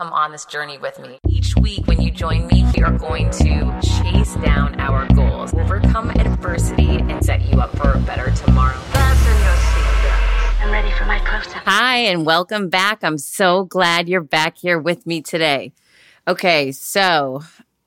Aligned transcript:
come 0.00 0.14
on 0.14 0.32
this 0.32 0.46
journey 0.46 0.78
with 0.78 0.98
me. 0.98 1.18
Each 1.28 1.54
week, 1.56 1.86
when 1.86 2.00
you 2.00 2.10
join 2.10 2.46
me, 2.46 2.64
we 2.74 2.82
are 2.82 2.96
going 2.96 3.28
to 3.32 3.78
chase 3.82 4.34
down 4.36 4.80
our 4.80 5.06
goals, 5.08 5.52
overcome 5.52 6.08
adversity, 6.12 7.00
and 7.00 7.22
set 7.22 7.42
you 7.42 7.60
up 7.60 7.76
for 7.76 7.92
a 7.92 7.98
better 7.98 8.30
tomorrow. 8.30 8.78
Fasten 8.78 9.36
your 9.42 9.52
seatbelts. 9.52 10.62
I'm 10.62 10.70
ready 10.70 10.90
for 10.92 11.04
my 11.04 11.18
close-up. 11.18 11.64
Hi, 11.66 11.98
and 11.98 12.24
welcome 12.24 12.70
back. 12.70 13.04
I'm 13.04 13.18
so 13.18 13.64
glad 13.64 14.08
you're 14.08 14.22
back 14.22 14.56
here 14.56 14.78
with 14.78 15.06
me 15.06 15.20
today. 15.20 15.74
Okay, 16.26 16.72
so 16.72 17.42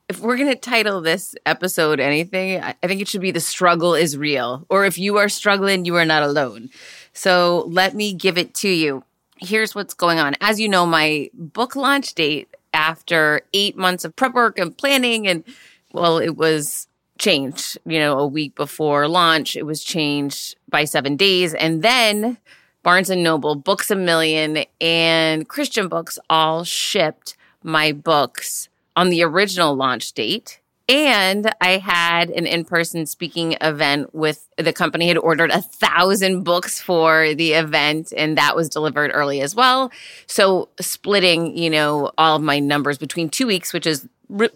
if 0.07 0.19
we're 0.19 0.37
going 0.37 0.53
to 0.53 0.55
title 0.55 1.01
this 1.01 1.33
episode 1.47 1.99
anything, 1.99 2.61
I 2.61 2.75
think 2.83 3.01
it 3.01 3.07
should 3.07 3.21
be 3.21 3.31
The 3.31 3.39
Struggle 3.39 3.95
is 3.95 4.15
Real, 4.15 4.67
or 4.69 4.85
if 4.85 4.99
you 4.99 5.17
are 5.17 5.29
struggling, 5.29 5.85
you 5.85 5.95
are 5.95 6.05
not 6.05 6.21
alone. 6.21 6.69
So 7.11 7.65
let 7.69 7.95
me 7.95 8.13
give 8.13 8.37
it 8.37 8.53
to 8.55 8.69
you. 8.69 9.03
Here's 9.43 9.75
what's 9.75 9.93
going 9.93 10.19
on. 10.19 10.35
As 10.39 10.59
you 10.59 10.69
know, 10.69 10.85
my 10.85 11.29
book 11.33 11.75
launch 11.75 12.13
date 12.13 12.55
after 12.73 13.41
eight 13.53 13.75
months 13.75 14.05
of 14.05 14.15
prep 14.15 14.33
work 14.33 14.57
and 14.57 14.75
planning, 14.77 15.27
and 15.27 15.43
well, 15.91 16.17
it 16.17 16.37
was 16.37 16.87
changed, 17.19 17.77
you 17.85 17.99
know, 17.99 18.19
a 18.19 18.25
week 18.27 18.55
before 18.55 19.07
launch, 19.07 19.57
it 19.57 19.65
was 19.65 19.83
changed 19.83 20.55
by 20.69 20.85
seven 20.85 21.17
days. 21.17 21.53
And 21.53 21.83
then 21.83 22.37
Barnes 22.83 23.09
and 23.09 23.21
Noble, 23.21 23.55
Books 23.55 23.91
a 23.91 23.95
Million, 23.95 24.63
and 24.79 25.47
Christian 25.47 25.89
Books 25.89 26.17
all 26.29 26.63
shipped 26.63 27.35
my 27.63 27.91
books 27.91 28.69
on 28.95 29.09
the 29.09 29.23
original 29.23 29.75
launch 29.75 30.13
date. 30.13 30.61
And 30.89 31.53
I 31.61 31.77
had 31.77 32.29
an 32.29 32.45
in 32.45 32.65
person 32.65 33.05
speaking 33.05 33.55
event 33.61 34.13
with 34.13 34.49
the 34.57 34.73
company 34.73 35.07
had 35.07 35.17
ordered 35.17 35.49
a 35.49 35.61
thousand 35.61 36.43
books 36.43 36.81
for 36.81 37.33
the 37.35 37.53
event, 37.53 38.11
and 38.15 38.37
that 38.37 38.55
was 38.55 38.67
delivered 38.67 39.11
early 39.13 39.39
as 39.39 39.55
well. 39.55 39.91
So, 40.27 40.69
splitting, 40.81 41.57
you 41.57 41.69
know, 41.69 42.11
all 42.17 42.35
of 42.35 42.41
my 42.41 42.59
numbers 42.59 42.97
between 42.97 43.29
two 43.29 43.47
weeks, 43.47 43.71
which 43.71 43.87
is 43.87 44.07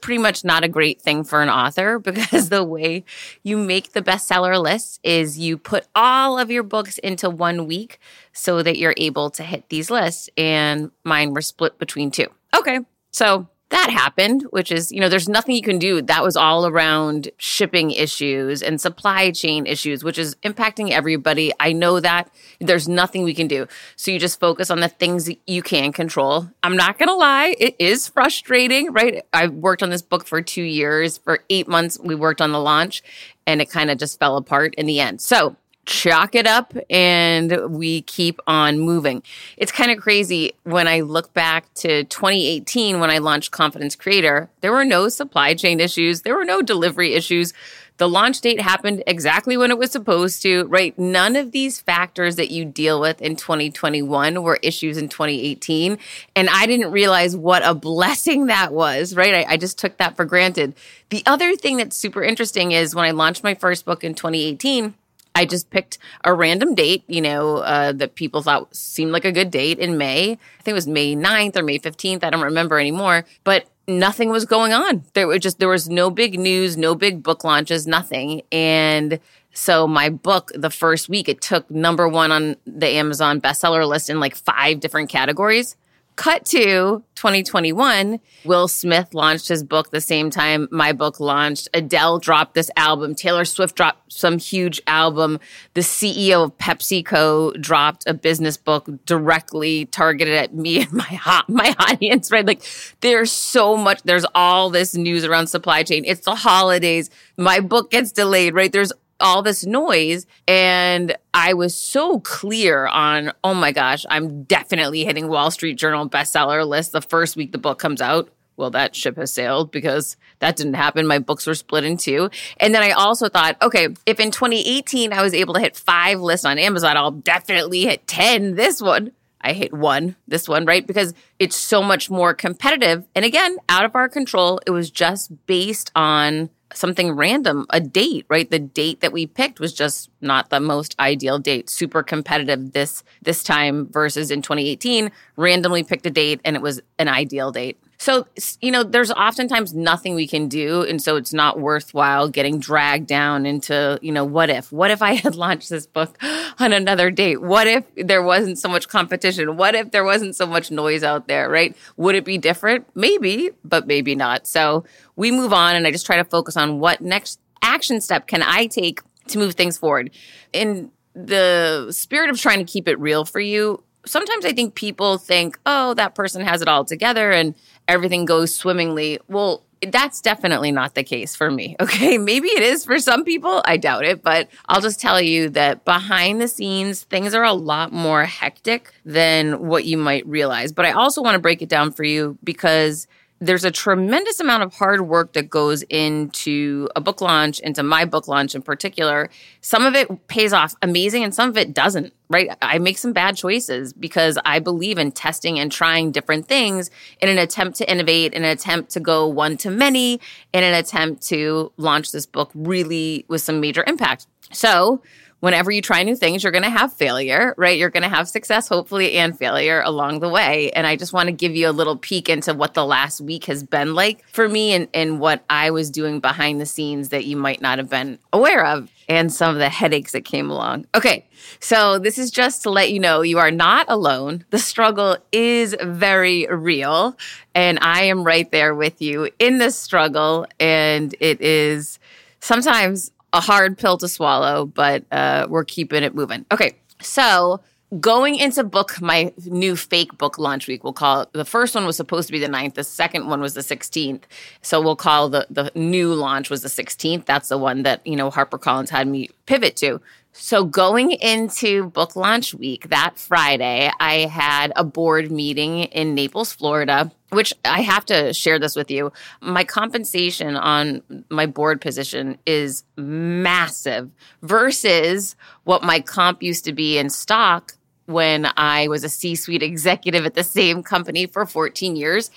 pretty 0.02 0.18
much 0.18 0.44
not 0.44 0.64
a 0.64 0.68
great 0.68 1.02
thing 1.02 1.24
for 1.24 1.42
an 1.42 1.50
author 1.50 2.00
because 2.12 2.50
the 2.50 2.64
way 2.64 3.06
you 3.44 3.58
make 3.58 3.94
the 3.94 4.02
bestseller 4.02 4.62
list 4.62 5.00
is 5.04 5.40
you 5.40 5.58
put 5.58 5.88
all 5.96 6.40
of 6.40 6.52
your 6.52 6.64
books 6.64 6.98
into 7.00 7.30
one 7.30 7.68
week 7.68 8.00
so 8.34 8.64
that 8.64 8.78
you're 8.78 8.96
able 8.98 9.30
to 9.30 9.44
hit 9.44 9.70
these 9.70 9.90
lists. 9.90 10.30
And 10.36 10.92
mine 11.04 11.34
were 11.34 11.42
split 11.42 11.80
between 11.80 12.12
two. 12.12 12.28
Okay. 12.56 12.80
So 13.12 13.48
that 13.70 13.90
happened, 13.90 14.44
which 14.52 14.72
is, 14.72 14.92
you 14.92 15.02
know, 15.02 15.10
there's 15.10 15.28
nothing 15.28 15.54
you 15.56 15.62
can 15.62 15.78
do. 15.78 16.02
That 16.02 16.24
was 16.24 16.38
all 16.38 16.66
around 16.66 17.30
shipping 17.38 17.92
issues 17.92 18.64
and 18.64 18.80
supply 18.80 19.32
chain 19.32 19.66
issues, 19.66 20.06
which 20.06 20.18
is 20.18 20.36
impacting 20.38 20.92
everybody. 20.92 21.52
I 21.60 21.74
know 21.74 22.00
that 22.00 22.30
there's 22.60 22.88
nothing 22.88 23.24
we 23.24 23.34
can 23.34 23.48
do. 23.48 23.68
So 23.98 24.12
you 24.12 24.20
just 24.20 24.40
focus 24.40 24.72
on 24.72 24.80
the 24.80 24.88
things 24.88 25.26
that 25.26 25.40
you 25.48 25.62
can 25.62 25.92
control. 25.92 26.50
I'm 26.64 26.78
not 26.78 26.98
going 26.98 27.10
to 27.10 27.16
lie, 27.16 27.56
it 27.60 27.76
is 27.78 28.08
frustrating, 28.08 28.94
right? 28.94 29.26
I 29.34 29.48
worked 29.48 29.84
on 29.84 29.90
this 29.90 30.02
book 30.02 30.26
for 30.26 30.42
two 30.42 30.64
years. 30.64 31.18
For 31.18 31.40
eight 31.50 31.68
months, 31.68 32.00
we 32.00 32.16
worked 32.16 32.42
on 32.42 32.54
the 32.54 32.62
launch 32.62 33.04
and 33.46 33.62
it 33.62 33.70
kind 33.70 33.90
of 33.92 33.98
just 33.98 34.18
fell 34.18 34.38
apart 34.38 34.76
in 34.76 34.86
the 34.86 35.02
end. 35.02 35.20
So 35.22 35.58
chalk 35.88 36.36
it 36.36 36.46
up 36.46 36.74
and 36.90 37.72
we 37.72 38.02
keep 38.04 38.40
on 38.46 38.78
moving. 38.80 39.24
It's 39.56 39.72
kind 39.72 39.90
of 39.90 39.98
crazy 39.98 40.54
when 40.64 40.88
I 40.88 41.00
look 41.00 41.34
back 41.34 41.74
to 41.76 42.04
2018 42.04 43.00
when 43.00 43.10
I 43.10 43.18
launched 43.18 43.52
Confidence 43.52 43.96
Creator, 43.96 44.50
there 44.62 44.74
were 44.74 44.86
no 44.86 45.08
supply 45.10 45.56
chain 45.56 45.80
issues, 45.80 46.22
there 46.22 46.36
were 46.36 46.46
no 46.46 46.62
delivery 46.62 47.14
issues. 47.14 47.54
The 47.96 48.08
launch 48.08 48.42
date 48.42 48.62
happened 48.62 49.02
exactly 49.08 49.58
when 49.58 49.72
it 49.72 49.80
was 49.80 49.90
supposed 49.90 50.44
to, 50.44 50.66
right? 50.66 50.98
None 51.00 51.36
of 51.36 51.52
these 51.52 51.82
factors 51.82 52.36
that 52.36 52.52
you 52.52 52.64
deal 52.64 53.02
with 53.02 53.20
in 53.24 53.36
2021 53.36 54.44
were 54.44 54.60
issues 54.62 54.98
in 54.98 55.10
2018. 55.10 55.98
And 56.36 56.48
I 56.48 56.68
didn't 56.68 56.92
realize 56.92 57.36
what 57.36 57.66
a 57.66 57.74
blessing 57.74 58.48
that 58.48 58.72
was, 58.72 59.16
right? 59.16 59.34
I, 59.34 59.54
I 59.54 59.58
just 59.58 59.80
took 59.80 59.98
that 59.98 60.16
for 60.16 60.26
granted. 60.26 60.76
The 61.10 61.24
other 61.26 61.56
thing 61.56 61.78
that's 61.78 61.98
super 61.98 62.22
interesting 62.22 62.72
is 62.72 62.94
when 62.94 63.06
I 63.06 63.12
launched 63.12 63.44
my 63.44 63.56
first 63.56 63.84
book 63.84 64.04
in 64.04 64.14
2018, 64.14 64.94
I 65.38 65.46
just 65.46 65.70
picked 65.70 66.00
a 66.24 66.34
random 66.34 66.74
date, 66.74 67.04
you 67.08 67.22
know, 67.22 67.58
uh, 67.58 67.92
that 67.92 68.16
people 68.16 68.42
thought 68.42 68.76
seemed 68.76 69.12
like 69.12 69.24
a 69.24 69.32
good 69.32 69.52
date 69.52 69.78
in 69.78 69.96
May. 69.96 70.32
I 70.32 70.64
think 70.64 70.70
it 70.70 70.74
was 70.74 70.88
May 70.88 71.16
9th 71.16 71.56
or 71.56 71.62
May 71.62 71.78
15th. 71.78 72.24
I 72.24 72.32
don't 72.32 72.42
remember 72.42 72.80
anymore, 72.80 73.24
but 73.44 73.68
nothing 73.88 74.30
was 74.30 74.46
going 74.46 74.74
on. 74.74 75.04
There 75.14 75.28
was 75.28 75.42
just, 75.42 75.60
there 75.60 75.70
was 75.70 75.88
no 75.88 76.10
big 76.10 76.40
news, 76.40 76.76
no 76.76 76.96
big 76.96 77.22
book 77.22 77.44
launches, 77.44 77.86
nothing. 77.86 78.42
And 78.52 79.20
so 79.54 79.88
my 79.88 80.10
book, 80.10 80.52
the 80.56 80.72
first 80.72 81.08
week, 81.08 81.30
it 81.30 81.40
took 81.40 81.70
number 81.70 82.08
one 82.08 82.32
on 82.32 82.56
the 82.66 82.88
Amazon 82.88 83.40
bestseller 83.40 83.88
list 83.88 84.10
in 84.10 84.20
like 84.20 84.36
five 84.36 84.80
different 84.80 85.10
categories. 85.10 85.76
Cut 86.18 86.46
to 86.46 87.04
2021, 87.14 88.20
Will 88.44 88.68
Smith 88.68 89.14
launched 89.14 89.48
his 89.48 89.64
book 89.64 89.92
the 89.92 90.02
same 90.02 90.32
time 90.32 90.68
my 90.72 90.92
book 90.92 91.20
launched. 91.20 91.70
Adele 91.76 92.18
dropped 92.18 92.56
this 92.56 92.72
album. 92.76 93.14
Taylor 93.14 93.46
Swift 93.46 93.76
dropped 93.76 94.12
some 94.12 94.40
huge 94.40 94.82
album. 94.88 95.40
The 95.76 95.82
CEO 95.82 96.46
of 96.46 96.58
PepsiCo 96.58 97.62
dropped 97.62 98.04
a 98.08 98.16
business 98.16 98.58
book 98.58 98.90
directly 99.06 99.86
targeted 99.86 100.34
at 100.34 100.56
me 100.56 100.82
and 100.82 100.92
my 100.92 101.44
my 101.48 101.76
audience, 101.78 102.32
right? 102.32 102.46
Like 102.46 102.64
there's 103.02 103.32
so 103.32 103.78
much 103.78 104.02
there's 104.02 104.26
all 104.34 104.72
this 104.72 104.96
news 104.96 105.24
around 105.24 105.48
supply 105.48 105.84
chain. 105.84 106.04
It's 106.04 106.26
the 106.26 106.34
holidays. 106.34 107.12
My 107.38 107.60
book 107.60 107.92
gets 107.92 108.12
delayed, 108.12 108.56
right? 108.56 108.72
There's 108.72 108.92
all 109.20 109.42
this 109.42 109.66
noise 109.66 110.26
and 110.48 111.16
I 111.34 111.54
was 111.54 111.76
so 111.76 112.20
clear 112.20 112.88
on, 112.88 113.32
oh 113.44 113.54
my 113.54 113.72
gosh, 113.72 114.06
I'm 114.10 114.44
definitely 114.44 115.06
hitting 115.06 115.28
Wall 115.28 115.52
Street 115.52 115.76
Journal 115.76 116.10
bestseller 116.10 116.68
list 116.68 116.92
the 116.92 117.02
first 117.02 117.36
week 117.36 117.52
the 117.52 117.58
book 117.58 117.80
comes 117.80 118.02
out. 118.02 118.30
Well, 118.58 118.72
that 118.72 118.96
ship 118.96 119.18
has 119.18 119.32
sailed 119.32 119.70
because 119.70 120.18
that 120.40 120.56
didn't 120.56 120.74
happen. 120.74 121.06
My 121.06 121.20
books 121.20 121.46
were 121.46 121.54
split 121.54 121.84
in 121.84 121.96
two. 121.96 122.32
And 122.60 122.74
then 122.74 122.82
I 122.82 122.90
also 122.90 123.30
thought, 123.30 123.56
okay, 123.62 123.90
if 124.08 124.20
in 124.20 124.32
2018 124.32 125.14
I 125.14 125.22
was 125.22 125.36
able 125.36 125.54
to 125.54 125.60
hit 125.60 125.78
five 125.78 126.20
lists 126.20 126.46
on 126.46 126.58
Amazon, 126.58 126.98
I'll 126.98 127.12
definitely 127.12 127.84
hit 127.84 128.08
10 128.08 128.56
this 128.56 128.82
one. 128.82 129.12
I 129.42 129.54
hit 129.54 129.72
one, 129.72 130.16
this 130.28 130.50
one, 130.50 130.66
right? 130.66 130.86
Because 130.86 131.14
it's 131.38 131.56
so 131.56 131.84
much 131.84 132.10
more 132.10 132.34
competitive. 132.34 133.06
And 133.14 133.24
again, 133.24 133.58
out 133.70 133.86
of 133.86 133.96
our 133.96 134.10
control. 134.10 134.60
It 134.66 134.72
was 134.72 134.90
just 134.90 135.32
based 135.46 135.92
on 135.96 136.50
something 136.78 137.12
random, 137.12 137.66
a 137.72 137.80
date, 137.80 138.26
right? 138.30 138.50
The 138.50 138.60
date 138.60 139.02
that 139.02 139.12
we 139.12 139.28
picked 139.28 139.60
was 139.60 139.74
just 139.74 140.10
not 140.22 140.50
the 140.50 140.60
most 140.60 140.96
ideal 141.00 141.40
date. 141.40 141.70
Super 141.70 142.04
competitive 142.04 142.74
this 142.74 143.04
this 143.22 143.44
time 143.44 143.88
versus 143.92 144.32
in 144.32 144.42
2018, 144.42 145.12
randomly 145.36 145.84
picked 145.84 146.06
a 146.06 146.12
date 146.12 146.40
and 146.46 146.56
it 146.56 146.62
was 146.62 146.82
an 147.00 147.08
ideal 147.08 147.52
date. 147.52 147.78
So, 148.00 148.28
you 148.62 148.72
know, 148.72 148.84
there's 148.84 149.12
oftentimes 149.12 149.74
nothing 149.74 150.14
we 150.14 150.28
can 150.28 150.48
do. 150.48 150.84
And 150.84 151.02
so 151.02 151.16
it's 151.16 151.34
not 151.34 151.60
worthwhile 151.60 152.30
getting 152.30 152.60
dragged 152.60 153.08
down 153.08 153.46
into, 153.46 153.98
you 154.04 154.12
know, 154.12 154.24
what 154.24 154.50
if? 154.50 154.72
What 154.72 154.92
if 154.92 155.02
I 155.02 155.14
had 155.24 155.36
launched 155.36 155.70
this 155.70 155.88
book 155.88 156.18
on 156.60 156.74
another 156.74 157.10
date? 157.10 157.42
What 157.42 157.68
if 157.68 157.86
there 157.96 158.22
wasn't 158.22 158.60
so 158.60 158.70
much 158.70 158.88
competition? 158.88 159.58
What 159.58 159.74
if 159.74 159.92
there 159.92 160.04
wasn't 160.04 160.36
so 160.36 160.46
much 160.46 160.70
noise 160.70 161.04
out 161.04 161.28
there, 161.28 161.50
right? 161.50 161.76
Would 161.98 162.16
it 162.16 162.26
be 162.26 162.38
different? 162.38 162.88
Maybe, 162.96 163.50
but 163.64 163.88
maybe 163.88 164.16
not. 164.16 164.46
So 164.46 164.86
we 165.16 165.32
move 165.32 165.52
on 165.52 165.76
and 165.76 165.88
I 165.88 165.92
just 165.92 166.06
try 166.06 166.18
to 166.18 166.26
focus 166.26 166.56
on 166.56 166.80
what 166.80 167.02
next 167.02 167.40
action 167.64 168.00
step 168.00 168.28
can 168.28 168.44
I 168.44 168.68
take 168.68 169.02
to 169.30 169.40
move 169.40 169.56
things 169.56 169.78
forward. 169.78 170.12
In 170.54 170.92
the 171.16 171.88
spirit 171.92 172.30
of 172.30 172.40
trying 172.40 172.60
to 172.60 172.72
keep 172.72 172.88
it 172.88 173.00
real 173.00 173.26
for 173.26 173.40
you, 173.40 173.84
sometimes 174.08 174.46
I 174.46 174.54
think 174.54 174.76
people 174.76 175.18
think, 175.18 175.60
oh, 175.66 175.94
that 175.96 176.16
person 176.16 176.44
has 176.44 176.62
it 176.62 176.68
all 176.68 176.86
together 176.86 177.32
and 177.32 177.56
everything 177.88 178.26
goes 178.26 178.54
swimmingly. 178.54 179.20
Well, 179.28 179.64
that's 179.92 180.22
definitely 180.22 180.72
not 180.72 180.96
the 180.96 181.04
case 181.04 181.36
for 181.36 181.52
me. 181.52 181.76
Okay. 181.88 182.18
Maybe 182.18 182.50
it 182.50 182.62
is 182.64 182.84
for 182.84 183.00
some 183.00 183.24
people. 183.24 183.62
I 183.66 183.78
doubt 183.78 184.04
it, 184.04 184.22
but 184.22 184.50
I'll 184.68 184.82
just 184.82 185.00
tell 185.00 185.22
you 185.22 185.50
that 185.52 185.86
behind 185.86 186.42
the 186.42 186.48
scenes, 186.48 187.04
things 187.04 187.34
are 187.34 187.44
a 187.44 187.54
lot 187.54 187.94
more 187.94 188.26
hectic 188.26 188.94
than 189.06 189.68
what 189.68 189.86
you 189.86 189.98
might 189.98 190.28
realize. 190.28 190.74
But 190.74 190.86
I 190.86 190.92
also 190.92 191.22
want 191.22 191.36
to 191.36 191.40
break 191.40 191.62
it 191.62 191.70
down 191.70 191.92
for 191.92 192.04
you 192.04 192.38
because 192.44 193.08
there's 193.40 193.64
a 193.64 193.72
tremendous 193.72 194.40
amount 194.40 194.64
of 194.64 194.74
hard 194.74 195.02
work 195.02 195.34
that 195.34 195.50
goes 195.50 195.84
into 195.84 196.90
a 196.96 197.02
book 197.02 197.22
launch, 197.22 197.60
into 197.60 197.84
my 197.84 198.04
book 198.06 198.28
launch 198.28 198.56
in 198.56 198.62
particular. 198.62 199.30
Some 199.62 199.86
of 199.86 199.96
it 199.96 200.28
pays 200.28 200.54
off 200.54 200.76
amazing 200.82 201.24
and 201.24 201.34
some 201.34 201.50
of 201.50 201.58
it 201.58 201.74
doesn't, 201.74 202.14
right? 202.30 202.50
I 202.62 202.80
make 202.80 202.98
some 202.98 203.14
bad 203.14 203.38
choices 203.38 203.94
because 203.94 204.40
I 204.44 204.60
believe 204.60 204.98
in 204.98 205.12
testing 205.12 205.60
and 205.60 205.72
trying 205.72 206.12
different 206.12 206.48
things 206.48 206.90
in 207.22 207.30
an 207.30 207.38
attempt 207.38 207.78
to 207.78 207.90
innovate, 207.90 208.34
in 208.34 208.44
an 208.44 208.50
attempt 208.50 208.92
to 208.92 209.00
go 209.00 209.28
one 209.28 209.58
to 209.58 209.70
many, 209.70 210.20
in 210.54 210.64
an 210.64 210.74
attempt 210.74 211.22
to 211.28 211.72
launch 211.78 212.12
this 212.12 212.26
book 212.26 212.50
really 212.56 213.26
with 213.28 213.42
some 213.42 213.60
major 213.60 213.84
impact. 213.86 214.26
So, 214.52 215.02
whenever 215.40 215.72
you 215.72 215.82
try 215.82 216.04
new 216.04 216.16
things, 216.16 216.44
you're 216.44 216.52
going 216.52 216.64
to 216.64 216.70
have 216.70 216.94
failure, 216.94 217.54
right? 217.58 217.78
You're 217.78 217.90
going 217.90 218.04
to 218.04 218.10
have 218.10 218.28
success, 218.28 218.68
hopefully, 218.68 219.14
and 219.14 219.38
failure 219.38 219.82
along 219.82 220.20
the 220.20 220.30
way. 220.30 220.72
And 220.72 220.88
I 220.88 220.96
just 220.96 221.14
want 221.14 221.28
to 221.28 221.34
give 221.34 221.56
you 221.56 221.70
a 221.70 221.72
little 221.72 221.96
peek 221.96 222.30
into 222.30 222.54
what 222.54 222.74
the 222.74 222.86
last 222.86 223.22
week 223.22 223.46
has 223.46 223.64
been 223.64 223.94
like 223.94 224.28
for 224.30 224.50
me 224.50 224.74
and, 224.74 224.88
and 224.94 225.20
what 225.20 225.44
I 225.50 225.72
was 225.72 225.92
doing 225.92 226.20
behind 226.20 226.60
the 226.60 226.66
scenes 226.66 227.10
that 227.10 227.26
you 227.26 227.38
might 227.38 227.62
not 227.62 227.78
have 227.78 227.90
been 227.90 228.20
aware 228.34 228.66
of 228.66 228.90
and 229.10 229.32
some 229.32 229.54
of 229.54 229.60
the 229.60 229.70
headaches 229.70 230.12
that 230.12 230.26
came 230.26 230.50
along. 230.50 230.86
Okay, 230.94 231.28
so 231.60 231.98
this 232.00 232.18
is 232.18 232.32
just 232.32 232.64
to 232.64 232.70
let 232.70 232.92
you 232.92 233.00
know 233.00 233.22
you 233.22 233.40
are 233.40 233.52
not 233.52 233.86
alone. 233.90 234.44
The 234.50 234.60
struggle 234.60 235.18
is 235.32 235.76
very 235.82 236.46
real, 236.48 237.18
and 237.56 237.80
I 237.82 238.04
am 238.04 238.24
right 238.24 238.52
there 238.52 238.76
with 238.76 239.02
you 239.02 239.30
in 239.40 239.60
this 239.60 239.78
struggle. 239.78 240.46
And 240.60 241.16
it 241.20 241.40
is 241.42 242.00
sometimes 242.40 243.12
a 243.38 243.40
hard 243.40 243.78
pill 243.78 243.98
to 243.98 244.08
swallow, 244.08 244.66
but 244.66 245.06
uh, 245.12 245.46
we're 245.48 245.64
keeping 245.64 246.04
it 246.04 246.16
moving. 246.16 246.46
Okay, 246.52 246.76
so 247.02 247.62
going 248.00 248.36
into 248.36 248.64
book 248.64 249.00
my 249.02 249.32
new 249.46 249.76
fake 249.76 250.18
book 250.18 250.38
launch 250.38 250.68
week 250.68 250.84
we'll 250.84 250.92
call 250.92 251.22
it 251.22 251.32
the 251.32 251.46
first 251.46 251.74
one 251.74 251.86
was 251.86 251.96
supposed 251.96 252.28
to 252.28 252.34
be 252.34 252.40
the 252.40 252.48
9th 252.48 252.74
the 252.74 252.84
second 252.84 253.28
one 253.28 253.40
was 253.40 253.54
the 253.54 253.62
16th 253.62 254.24
so 254.62 254.82
we'll 254.82 254.98
call 254.98 255.30
the 255.30 255.48
the 255.50 255.72
new 255.74 256.14
launch 256.14 256.50
was 256.50 256.62
the 256.64 256.68
16th 256.68 257.24
that's 257.24 257.48
the 257.48 257.58
one 257.58 257.84
that 257.84 258.06
you 258.06 258.18
know 258.18 258.30
harpercollins 258.30 258.90
had 258.90 259.08
me 259.08 259.30
pivot 259.46 259.78
to 259.78 260.02
so 260.40 260.64
going 260.64 261.12
into 261.12 261.90
book 261.90 262.16
launch 262.16 262.54
week 262.54 262.90
that 262.90 263.18
Friday, 263.18 263.92
I 264.00 264.20
had 264.20 264.72
a 264.76 264.84
board 264.84 265.32
meeting 265.32 265.84
in 265.86 266.14
Naples, 266.14 266.54
Florida, 266.54 267.12
which 267.30 267.54
I 267.66 267.82
have 267.82 268.06
to 268.06 268.34
share 268.34 268.60
this 268.60 268.76
with 268.76 268.92
you. 268.92 269.12
My 269.42 269.64
compensation 269.64 270.56
on 270.56 271.02
my 271.30 271.48
board 271.48 271.82
position 271.82 272.38
is 272.46 272.84
massive 272.96 274.12
versus 274.44 275.36
what 275.64 275.84
my 275.84 276.00
comp 276.00 276.44
used 276.44 276.66
to 276.66 276.74
be 276.74 276.98
in 276.98 277.10
stock 277.10 277.74
when 278.06 278.48
I 278.56 278.88
was 278.88 279.04
a 279.04 279.10
C-suite 279.10 279.64
executive 279.64 280.26
at 280.26 280.36
the 280.36 280.44
same 280.44 280.84
company 280.84 281.26
for 281.26 281.46
14 281.46 281.96
years. 281.96 282.32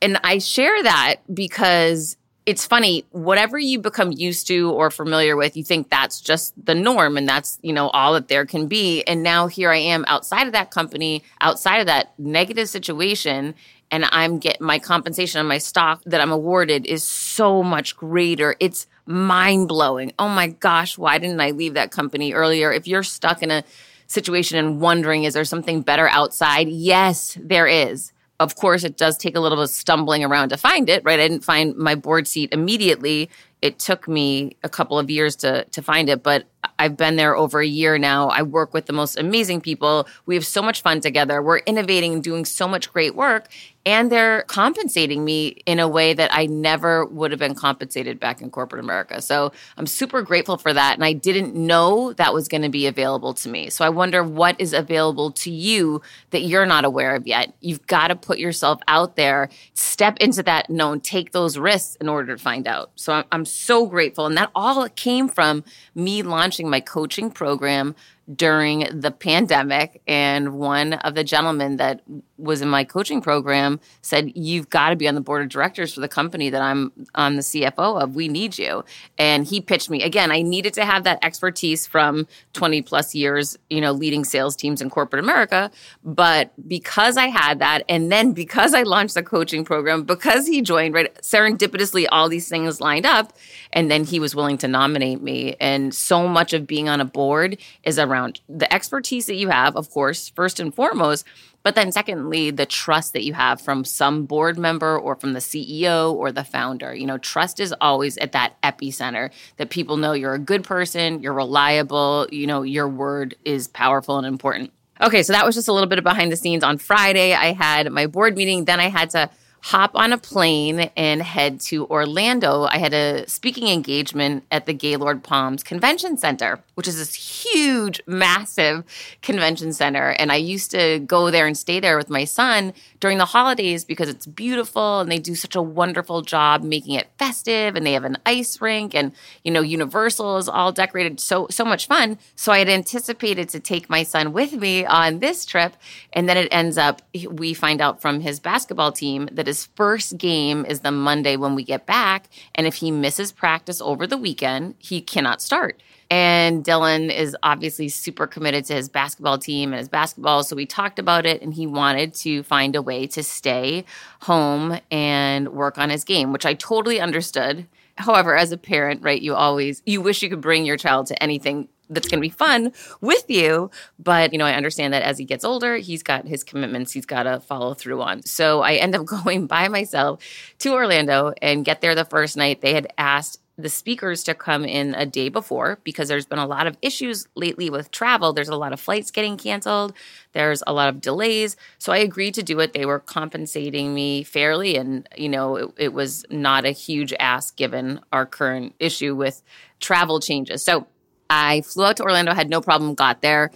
And 0.00 0.18
I 0.24 0.38
share 0.38 0.82
that 0.82 1.16
because 1.32 2.16
it's 2.44 2.66
funny 2.66 3.04
whatever 3.10 3.58
you 3.58 3.78
become 3.78 4.10
used 4.10 4.48
to 4.48 4.70
or 4.72 4.90
familiar 4.90 5.36
with 5.36 5.56
you 5.56 5.62
think 5.62 5.88
that's 5.90 6.20
just 6.20 6.52
the 6.64 6.74
norm 6.74 7.16
and 7.16 7.28
that's 7.28 7.58
you 7.62 7.72
know 7.72 7.88
all 7.90 8.14
that 8.14 8.28
there 8.28 8.44
can 8.44 8.66
be. 8.66 9.02
And 9.04 9.22
now 9.22 9.46
here 9.46 9.70
i 9.70 9.76
am 9.76 10.04
outside 10.08 10.46
of 10.46 10.52
that 10.52 10.70
company 10.70 11.22
outside 11.40 11.78
of 11.78 11.86
that 11.86 12.12
negative 12.18 12.68
situation 12.68 13.54
and 13.90 14.06
i'm 14.10 14.38
get 14.38 14.60
my 14.60 14.78
compensation 14.78 15.38
on 15.38 15.46
my 15.46 15.58
stock 15.58 16.02
that 16.04 16.20
i'm 16.20 16.32
awarded 16.32 16.86
is 16.86 17.04
so 17.04 17.62
much 17.62 17.96
greater. 17.96 18.56
It's 18.60 18.86
mind 19.06 19.68
blowing 19.68 20.12
oh 20.18 20.28
my 20.28 20.48
gosh 20.48 20.98
why 20.98 21.18
didn't 21.18 21.40
i 21.40 21.50
leave 21.50 21.74
that 21.74 21.90
company 21.90 22.32
earlier? 22.32 22.72
If 22.72 22.86
you're 22.86 23.02
stuck 23.02 23.42
in 23.42 23.50
a 23.50 23.64
situation 24.08 24.58
and 24.58 24.80
wondering 24.80 25.24
is 25.24 25.34
there 25.34 25.44
something 25.44 25.80
better 25.82 26.08
outside? 26.08 26.68
Yes 26.68 27.38
there 27.40 27.68
is 27.68 28.12
of 28.42 28.56
course, 28.56 28.84
it 28.84 28.96
does 28.96 29.16
take 29.16 29.36
a 29.36 29.40
little 29.40 29.56
bit 29.56 29.64
of 29.64 29.70
stumbling 29.70 30.24
around 30.24 30.50
to 30.50 30.56
find 30.56 30.88
it, 30.88 31.02
right? 31.04 31.20
I 31.20 31.28
didn't 31.28 31.44
find 31.44 31.76
my 31.76 31.94
board 31.94 32.26
seat 32.26 32.50
immediately. 32.52 33.30
It 33.60 33.78
took 33.78 34.08
me 34.08 34.56
a 34.62 34.68
couple 34.68 34.98
of 34.98 35.10
years 35.10 35.36
to 35.36 35.64
to 35.64 35.82
find 35.82 36.08
it, 36.08 36.22
but 36.22 36.46
I've 36.78 36.96
been 36.96 37.16
there 37.16 37.36
over 37.36 37.60
a 37.60 37.66
year 37.66 37.98
now. 37.98 38.28
I 38.28 38.42
work 38.42 38.72
with 38.72 38.86
the 38.86 38.92
most 38.92 39.18
amazing 39.18 39.60
people. 39.60 40.06
We 40.26 40.34
have 40.34 40.46
so 40.46 40.62
much 40.62 40.82
fun 40.82 41.00
together. 41.00 41.42
We're 41.42 41.58
innovating 41.58 42.14
and 42.14 42.22
doing 42.22 42.44
so 42.44 42.68
much 42.68 42.92
great 42.92 43.14
work 43.14 43.48
and 43.84 44.12
they're 44.12 44.42
compensating 44.42 45.24
me 45.24 45.48
in 45.66 45.80
a 45.80 45.88
way 45.88 46.14
that 46.14 46.32
I 46.32 46.46
never 46.46 47.04
would 47.04 47.32
have 47.32 47.40
been 47.40 47.54
compensated 47.54 48.20
back 48.20 48.40
in 48.40 48.50
corporate 48.50 48.82
America. 48.82 49.20
So 49.20 49.52
I'm 49.76 49.86
super 49.86 50.22
grateful 50.22 50.56
for 50.56 50.72
that. 50.72 50.94
And 50.94 51.04
I 51.04 51.12
didn't 51.12 51.54
know 51.54 52.12
that 52.14 52.32
was 52.32 52.46
going 52.46 52.62
to 52.62 52.68
be 52.68 52.86
available 52.86 53.34
to 53.34 53.48
me. 53.48 53.70
So 53.70 53.84
I 53.84 53.88
wonder 53.88 54.22
what 54.22 54.60
is 54.60 54.72
available 54.72 55.32
to 55.32 55.50
you 55.50 56.00
that 56.30 56.42
you're 56.42 56.66
not 56.66 56.84
aware 56.84 57.16
of 57.16 57.26
yet. 57.26 57.54
You've 57.60 57.86
got 57.88 58.08
to 58.08 58.16
put 58.16 58.38
yourself 58.38 58.80
out 58.86 59.16
there, 59.16 59.48
step 59.74 60.16
into 60.18 60.42
that 60.44 60.70
known, 60.70 61.00
take 61.00 61.32
those 61.32 61.58
risks 61.58 61.96
in 61.96 62.08
order 62.08 62.36
to 62.36 62.42
find 62.42 62.68
out. 62.68 62.92
So 62.94 63.12
I'm, 63.12 63.24
I'm 63.32 63.44
so 63.44 63.86
grateful. 63.86 64.26
And 64.26 64.36
that 64.36 64.50
all 64.54 64.88
came 64.90 65.28
from 65.28 65.64
me 65.94 66.22
launching 66.22 66.51
my 66.60 66.80
coaching 66.80 67.30
program 67.30 67.94
during 68.34 68.86
the 68.92 69.10
pandemic. 69.10 70.00
And 70.06 70.54
one 70.54 70.94
of 70.94 71.14
the 71.14 71.24
gentlemen 71.24 71.76
that 71.76 72.02
was 72.38 72.60
in 72.60 72.68
my 72.68 72.84
coaching 72.84 73.20
program 73.20 73.80
said, 74.00 74.32
You've 74.34 74.70
got 74.70 74.90
to 74.90 74.96
be 74.96 75.08
on 75.08 75.14
the 75.14 75.20
board 75.20 75.42
of 75.42 75.48
directors 75.48 75.94
for 75.94 76.00
the 76.00 76.08
company 76.08 76.50
that 76.50 76.62
I'm 76.62 76.92
on 77.14 77.36
the 77.36 77.42
CFO 77.42 78.02
of. 78.02 78.14
We 78.14 78.28
need 78.28 78.58
you. 78.58 78.84
And 79.18 79.46
he 79.46 79.60
pitched 79.60 79.90
me. 79.90 80.02
Again, 80.02 80.30
I 80.30 80.42
needed 80.42 80.74
to 80.74 80.84
have 80.84 81.04
that 81.04 81.18
expertise 81.22 81.86
from 81.86 82.26
20 82.52 82.82
plus 82.82 83.14
years, 83.14 83.58
you 83.70 83.80
know, 83.80 83.92
leading 83.92 84.24
sales 84.24 84.56
teams 84.56 84.80
in 84.80 84.90
corporate 84.90 85.22
America. 85.22 85.70
But 86.04 86.52
because 86.68 87.16
I 87.16 87.26
had 87.26 87.58
that, 87.60 87.84
and 87.88 88.10
then 88.10 88.32
because 88.32 88.74
I 88.74 88.82
launched 88.82 89.14
the 89.14 89.22
coaching 89.22 89.64
program, 89.64 90.04
because 90.04 90.46
he 90.46 90.62
joined, 90.62 90.94
right, 90.94 91.14
serendipitously, 91.22 92.06
all 92.10 92.28
these 92.28 92.48
things 92.48 92.80
lined 92.80 93.06
up. 93.06 93.32
And 93.72 93.90
then 93.90 94.04
he 94.04 94.18
was 94.18 94.34
willing 94.34 94.58
to 94.58 94.68
nominate 94.68 95.22
me. 95.22 95.56
And 95.60 95.94
so 95.94 96.28
much 96.28 96.52
of 96.52 96.66
being 96.66 96.88
on 96.88 97.00
a 97.00 97.04
board 97.04 97.56
is 97.84 97.98
around 97.98 98.11
the 98.48 98.72
expertise 98.72 99.26
that 99.26 99.36
you 99.36 99.48
have, 99.48 99.76
of 99.76 99.90
course, 99.90 100.28
first 100.28 100.60
and 100.60 100.74
foremost 100.74 101.24
but 101.62 101.76
then, 101.76 101.92
secondly, 101.92 102.50
the 102.50 102.66
trust 102.66 103.12
that 103.12 103.24
you 103.24 103.34
have 103.34 103.60
from 103.60 103.84
some 103.84 104.24
board 104.24 104.58
member 104.58 104.98
or 104.98 105.14
from 105.14 105.32
the 105.32 105.38
CEO 105.38 106.12
or 106.12 106.32
the 106.32 106.44
founder. 106.44 106.92
You 106.94 107.06
know, 107.06 107.18
trust 107.18 107.60
is 107.60 107.72
always 107.80 108.18
at 108.18 108.32
that 108.32 108.60
epicenter 108.62 109.30
that 109.58 109.70
people 109.70 109.96
know 109.96 110.12
you're 110.12 110.34
a 110.34 110.40
good 110.40 110.64
person, 110.64 111.22
you're 111.22 111.32
reliable, 111.32 112.26
you 112.32 112.46
know, 112.46 112.62
your 112.62 112.88
word 112.88 113.36
is 113.44 113.68
powerful 113.68 114.18
and 114.18 114.26
important. 114.26 114.72
Okay, 115.00 115.22
so 115.22 115.32
that 115.32 115.46
was 115.46 115.54
just 115.54 115.68
a 115.68 115.72
little 115.72 115.88
bit 115.88 115.98
of 115.98 116.04
behind 116.04 116.32
the 116.32 116.36
scenes. 116.36 116.64
On 116.64 116.78
Friday, 116.78 117.32
I 117.32 117.52
had 117.52 117.90
my 117.90 118.06
board 118.06 118.36
meeting. 118.36 118.64
Then 118.64 118.80
I 118.80 118.88
had 118.88 119.10
to 119.10 119.30
hop 119.62 119.92
on 119.94 120.12
a 120.12 120.18
plane 120.18 120.90
and 120.96 121.22
head 121.22 121.60
to 121.60 121.86
Orlando. 121.86 122.64
I 122.64 122.78
had 122.78 122.92
a 122.92 123.28
speaking 123.28 123.68
engagement 123.68 124.42
at 124.50 124.66
the 124.66 124.74
Gaylord 124.74 125.22
Palms 125.22 125.62
Convention 125.62 126.18
Center, 126.18 126.58
which 126.74 126.88
is 126.88 126.98
this 126.98 127.14
huge, 127.14 128.00
massive 128.08 128.82
convention 129.22 129.72
center. 129.72 130.10
And 130.10 130.32
I 130.32 130.36
used 130.36 130.72
to 130.72 130.98
go 130.98 131.30
there 131.30 131.46
and 131.46 131.56
stay 131.56 131.78
there 131.78 131.96
with 131.96 132.10
my 132.10 132.24
son 132.24 132.72
during 132.98 133.18
the 133.18 133.24
holidays 133.24 133.84
because 133.84 134.08
it's 134.08 134.26
beautiful 134.26 134.98
and 134.98 135.10
they 135.10 135.20
do 135.20 135.36
such 135.36 135.54
a 135.54 135.62
wonderful 135.62 136.22
job 136.22 136.64
making 136.64 136.96
it 136.96 137.06
festive 137.16 137.76
and 137.76 137.86
they 137.86 137.92
have 137.92 138.04
an 138.04 138.18
ice 138.26 138.60
rink 138.60 138.96
and 138.96 139.12
you 139.44 139.52
know 139.52 139.60
Universal 139.60 140.38
is 140.38 140.48
all 140.48 140.72
decorated 140.72 141.20
so 141.20 141.46
so 141.50 141.64
much 141.64 141.86
fun. 141.86 142.18
So 142.34 142.50
I 142.50 142.58
had 142.58 142.68
anticipated 142.68 143.48
to 143.50 143.60
take 143.60 143.88
my 143.88 144.02
son 144.02 144.32
with 144.32 144.54
me 144.54 144.84
on 144.84 145.20
this 145.20 145.44
trip 145.44 145.74
and 146.12 146.28
then 146.28 146.36
it 146.36 146.48
ends 146.50 146.76
up 146.76 147.00
we 147.30 147.54
find 147.54 147.80
out 147.80 148.00
from 148.00 148.20
his 148.20 148.40
basketball 148.40 148.90
team 148.90 149.28
that 149.30 149.51
his 149.52 149.66
first 149.76 150.16
game 150.16 150.64
is 150.64 150.80
the 150.80 150.90
Monday 150.90 151.36
when 151.36 151.54
we 151.54 151.62
get 151.62 151.84
back. 151.84 152.30
And 152.54 152.66
if 152.66 152.76
he 152.76 152.90
misses 152.90 153.32
practice 153.32 153.82
over 153.82 154.06
the 154.06 154.16
weekend, 154.16 154.76
he 154.78 155.02
cannot 155.02 155.42
start. 155.42 155.82
And 156.10 156.64
Dylan 156.64 157.14
is 157.14 157.36
obviously 157.42 157.90
super 157.90 158.26
committed 158.26 158.64
to 158.66 158.74
his 158.74 158.88
basketball 158.88 159.36
team 159.36 159.74
and 159.74 159.78
his 159.78 159.90
basketball. 159.90 160.42
So 160.42 160.56
we 160.56 160.64
talked 160.64 160.98
about 160.98 161.26
it, 161.26 161.42
and 161.42 161.52
he 161.52 161.66
wanted 161.66 162.14
to 162.14 162.42
find 162.44 162.74
a 162.74 162.80
way 162.80 163.06
to 163.08 163.22
stay 163.22 163.84
home 164.22 164.78
and 164.90 165.50
work 165.50 165.76
on 165.76 165.90
his 165.90 166.04
game, 166.04 166.32
which 166.32 166.46
I 166.46 166.54
totally 166.54 166.98
understood. 166.98 167.66
However, 167.98 168.34
as 168.34 168.52
a 168.52 168.56
parent, 168.56 169.02
right, 169.02 169.20
you 169.20 169.34
always 169.34 169.82
you 169.84 170.00
wish 170.00 170.22
you 170.22 170.30
could 170.30 170.40
bring 170.40 170.64
your 170.64 170.78
child 170.78 171.08
to 171.08 171.22
anything 171.22 171.68
that's 171.90 172.08
going 172.08 172.18
to 172.18 172.22
be 172.22 172.30
fun 172.30 172.72
with 173.00 173.24
you. 173.28 173.70
But, 173.98 174.32
you 174.32 174.38
know, 174.38 174.46
I 174.46 174.54
understand 174.54 174.94
that 174.94 175.02
as 175.02 175.18
he 175.18 175.24
gets 175.24 175.44
older, 175.44 175.76
he's 175.76 176.02
got 176.02 176.26
his 176.26 176.44
commitments 176.44 176.92
he's 176.92 177.06
got 177.06 177.24
to 177.24 177.40
follow 177.40 177.74
through 177.74 178.02
on. 178.02 178.22
So 178.22 178.62
I 178.62 178.74
end 178.74 178.94
up 178.94 179.06
going 179.24 179.46
by 179.46 179.68
myself 179.68 180.22
to 180.58 180.72
Orlando 180.72 181.32
and 181.40 181.64
get 181.64 181.80
there 181.80 181.94
the 181.94 182.04
first 182.04 182.36
night. 182.36 182.60
They 182.60 182.74
had 182.74 182.92
asked 182.98 183.38
the 183.58 183.68
speakers 183.68 184.24
to 184.24 184.34
come 184.34 184.64
in 184.64 184.94
a 184.94 185.04
day 185.04 185.28
before 185.28 185.78
because 185.84 186.08
there's 186.08 186.24
been 186.24 186.38
a 186.38 186.46
lot 186.46 186.66
of 186.66 186.76
issues 186.80 187.26
lately 187.34 187.68
with 187.68 187.90
travel. 187.90 188.32
There's 188.32 188.48
a 188.48 188.56
lot 188.56 188.72
of 188.72 188.80
flights 188.80 189.10
getting 189.10 189.36
canceled, 189.36 189.92
there's 190.32 190.62
a 190.66 190.72
lot 190.72 190.88
of 190.88 191.00
delays. 191.00 191.56
So 191.78 191.92
I 191.92 191.98
agreed 191.98 192.34
to 192.34 192.42
do 192.42 192.58
it. 192.60 192.72
They 192.72 192.86
were 192.86 192.98
compensating 192.98 193.94
me 193.94 194.22
fairly, 194.22 194.76
and, 194.76 195.06
you 195.16 195.28
know, 195.28 195.56
it, 195.56 195.74
it 195.76 195.92
was 195.92 196.24
not 196.30 196.64
a 196.64 196.70
huge 196.70 197.12
ask 197.18 197.54
given 197.56 198.00
our 198.10 198.24
current 198.24 198.74
issue 198.78 199.14
with 199.14 199.42
travel 199.80 200.18
changes. 200.20 200.64
So 200.64 200.86
I 201.32 201.62
flew 201.62 201.86
out 201.86 201.96
to 201.96 202.02
Orlando, 202.02 202.34
had 202.34 202.50
no 202.50 202.60
problem, 202.60 202.94
got 202.94 203.22
there. 203.22 203.50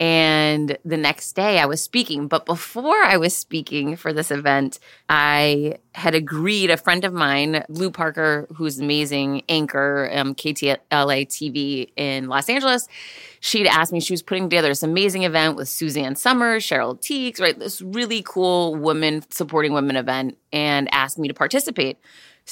And 0.00 0.78
the 0.84 0.96
next 0.96 1.32
day 1.34 1.58
I 1.58 1.66
was 1.66 1.80
speaking. 1.80 2.26
But 2.26 2.44
before 2.46 2.96
I 2.96 3.18
was 3.18 3.36
speaking 3.36 3.96
for 3.96 4.12
this 4.12 4.30
event, 4.30 4.80
I 5.08 5.76
had 5.94 6.14
agreed, 6.14 6.70
a 6.70 6.76
friend 6.76 7.04
of 7.04 7.12
mine, 7.12 7.62
Lu 7.68 7.90
Parker, 7.90 8.48
who's 8.56 8.80
amazing 8.80 9.42
anchor, 9.48 10.10
um, 10.12 10.34
KTLA 10.34 10.78
TV 10.90 11.90
in 11.96 12.28
Los 12.28 12.48
Angeles, 12.48 12.88
she'd 13.40 13.66
asked 13.66 13.92
me, 13.92 14.00
she 14.00 14.14
was 14.14 14.22
putting 14.22 14.44
together 14.48 14.68
this 14.68 14.82
amazing 14.82 15.24
event 15.24 15.54
with 15.54 15.68
Suzanne 15.68 16.16
Somers, 16.16 16.66
Cheryl 16.66 16.98
Tiegs, 17.00 17.38
right? 17.38 17.58
This 17.58 17.80
really 17.82 18.22
cool 18.26 18.74
women 18.74 19.22
supporting 19.30 19.72
women 19.72 19.96
event 19.96 20.38
and 20.52 20.88
asked 20.92 21.18
me 21.18 21.28
to 21.28 21.34
participate. 21.34 21.98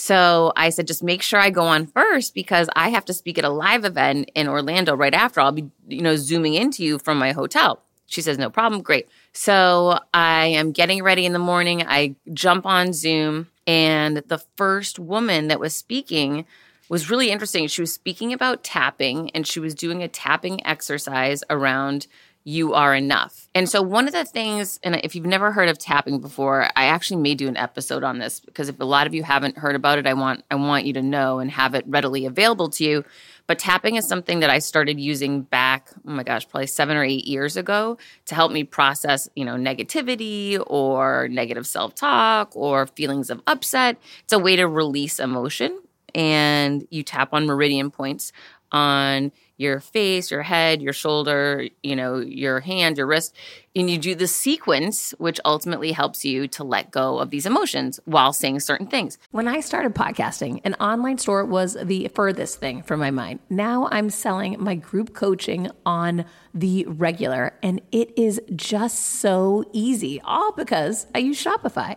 So 0.01 0.53
I 0.55 0.71
said, 0.71 0.87
just 0.87 1.03
make 1.03 1.23
sure 1.23 1.41
I 1.41 1.51
go 1.51 1.65
on 1.65 1.89
first 1.89 2.33
because 2.33 2.69
I 2.77 2.91
have 2.91 3.05
to 3.07 3.13
speak 3.13 3.37
at 3.37 3.45
a 3.45 3.49
live 3.49 3.85
event 3.85 4.31
in 4.37 4.47
Orlando 4.47 4.95
right 4.95 5.13
after. 5.13 5.41
I'll 5.41 5.51
be, 5.51 5.73
you 5.89 6.03
know, 6.03 6.15
zooming 6.15 6.55
into 6.55 6.85
you 6.85 7.01
from 7.01 7.19
my 7.19 7.33
hotel. 7.33 7.83
She 8.07 8.23
says, 8.23 8.39
no 8.39 8.49
problem. 8.49 8.81
Great. 8.81 9.09
So 9.33 9.99
I 10.15 10.47
am 10.47 10.71
getting 10.71 11.03
ready 11.03 11.27
in 11.27 11.33
the 11.33 11.41
morning. 11.41 11.83
I 11.85 12.15
jump 12.33 12.65
on 12.65 12.93
Zoom, 12.93 13.49
and 13.67 14.19
the 14.19 14.39
first 14.55 15.01
woman 15.01 15.49
that 15.49 15.59
was 15.59 15.75
speaking 15.75 16.47
was 16.89 17.11
really 17.11 17.33
interesting. 17.33 17.67
She 17.67 17.83
was 17.83 17.93
speaking 17.93 18.33
about 18.33 18.63
tapping, 18.63 19.31
and 19.31 19.49
she 19.49 19.59
was 19.59 19.75
doing 19.75 20.05
a 20.05 20.09
tapping 20.09 20.65
exercise 20.65 21.43
around 21.51 22.07
you 22.49 22.73
are 22.73 22.95
enough. 22.95 23.47
And 23.55 23.69
so, 23.69 23.83
one 23.83 24.07
of 24.07 24.15
the 24.15 24.25
things, 24.25 24.81
and 24.83 24.97
if 25.05 25.15
you've 25.15 25.27
never 25.27 25.53
heard 25.53 25.69
of 25.69 25.77
tapping 25.77 26.19
before, 26.19 26.71
I 26.75 26.87
actually 26.87 27.21
may 27.21 27.35
do 27.35 27.47
an 27.47 27.59
episode 27.59 28.03
on 28.03 28.21
this 28.21 28.41
because 28.41 28.71
if 28.71 28.81
a 28.81 28.87
lot 28.87 29.07
of 29.07 29.13
you 29.13 29.23
haven't 29.23 29.59
heard 29.59 29.77
about 29.77 29.99
it, 29.99 30.07
I 30.07 30.15
want 30.15 30.45
I 30.51 30.55
want 30.55 30.87
you 30.87 30.95
to 30.95 31.03
know 31.03 31.41
and 31.41 31.51
have 31.51 31.75
it 31.75 31.85
readily 31.87 32.25
available 32.25 32.71
to 32.71 32.85
you. 32.85 33.05
But 33.47 33.59
tapping 33.59 33.97
is 33.97 34.09
something 34.09 34.41
that 34.41 34.49
I 34.49 34.61
started 34.61 34.99
using 34.99 35.43
back, 35.43 35.91
oh 36.07 36.11
my 36.11 36.23
gosh, 36.23 36.49
probably 36.49 36.69
seven 36.69 36.97
or 36.97 37.05
eight 37.05 37.27
years 37.27 37.59
ago 37.59 37.99
to 38.25 38.35
help 38.35 38.51
me 38.51 38.65
process, 38.65 39.29
you 39.37 39.45
know, 39.45 39.57
negativity 39.57 40.63
or 40.69 41.29
negative 41.29 41.67
self 41.67 41.95
talk 41.95 42.57
or 42.57 42.87
feelings 42.87 43.29
of 43.29 43.43
upset. 43.47 43.99
It's 44.25 44.33
a 44.33 44.39
way 44.39 44.57
to 44.57 44.67
release 44.67 45.21
emotion. 45.21 45.79
And 46.15 46.89
you 46.91 47.03
tap 47.03 47.35
on 47.35 47.45
meridian 47.45 47.91
points 47.91 48.33
on 48.73 49.33
your 49.59 49.81
face, 49.81 50.31
your 50.31 50.43
head, 50.43 50.81
your 50.81 50.95
shoulder, 50.95 51.69
you 51.83 51.95
know, 51.95 52.17
your 52.17 52.61
hand, 52.61 52.97
your 52.97 53.07
wrist, 53.07 53.35
and 53.77 53.91
you 53.91 53.99
do 53.99 54.15
the 54.15 54.27
sequence, 54.27 55.13
which 55.19 55.39
ultimately 55.45 55.93
helps 55.93 56.25
you 56.25 56.49
to 56.49 56.65
let 56.65 56.91
go 56.91 57.19
of 57.19 57.31
these 57.31 57.45
emotions 57.45 58.01
while 58.07 58.33
saying 58.33 58.61
certain 58.61 58.87
things. 58.87 59.19
When 59.31 59.47
I 59.47 59.61
started 59.61 59.95
podcasting, 59.95 60.61
an 60.65 60.75
online 60.75 61.19
store 61.19 61.45
was 61.45 61.77
the 61.83 62.09
furthest 62.15 62.59
thing 62.61 62.83
from 62.83 63.01
my 63.01 63.11
mind. 63.11 63.41
Now 63.51 63.89
I'm 63.91 64.11
selling 64.11 64.57
my 64.59 64.77
group 64.77 65.13
coaching 65.13 65.71
on 65.85 66.25
the 66.55 66.87
regular, 66.87 67.53
and 67.63 67.83
it 67.93 68.17
is 68.17 68.41
just 68.57 68.99
so 68.99 69.65
easy, 69.73 70.21
all 70.23 70.53
because 70.53 71.07
I 71.15 71.19
use 71.19 71.43
Shopify. 71.43 71.97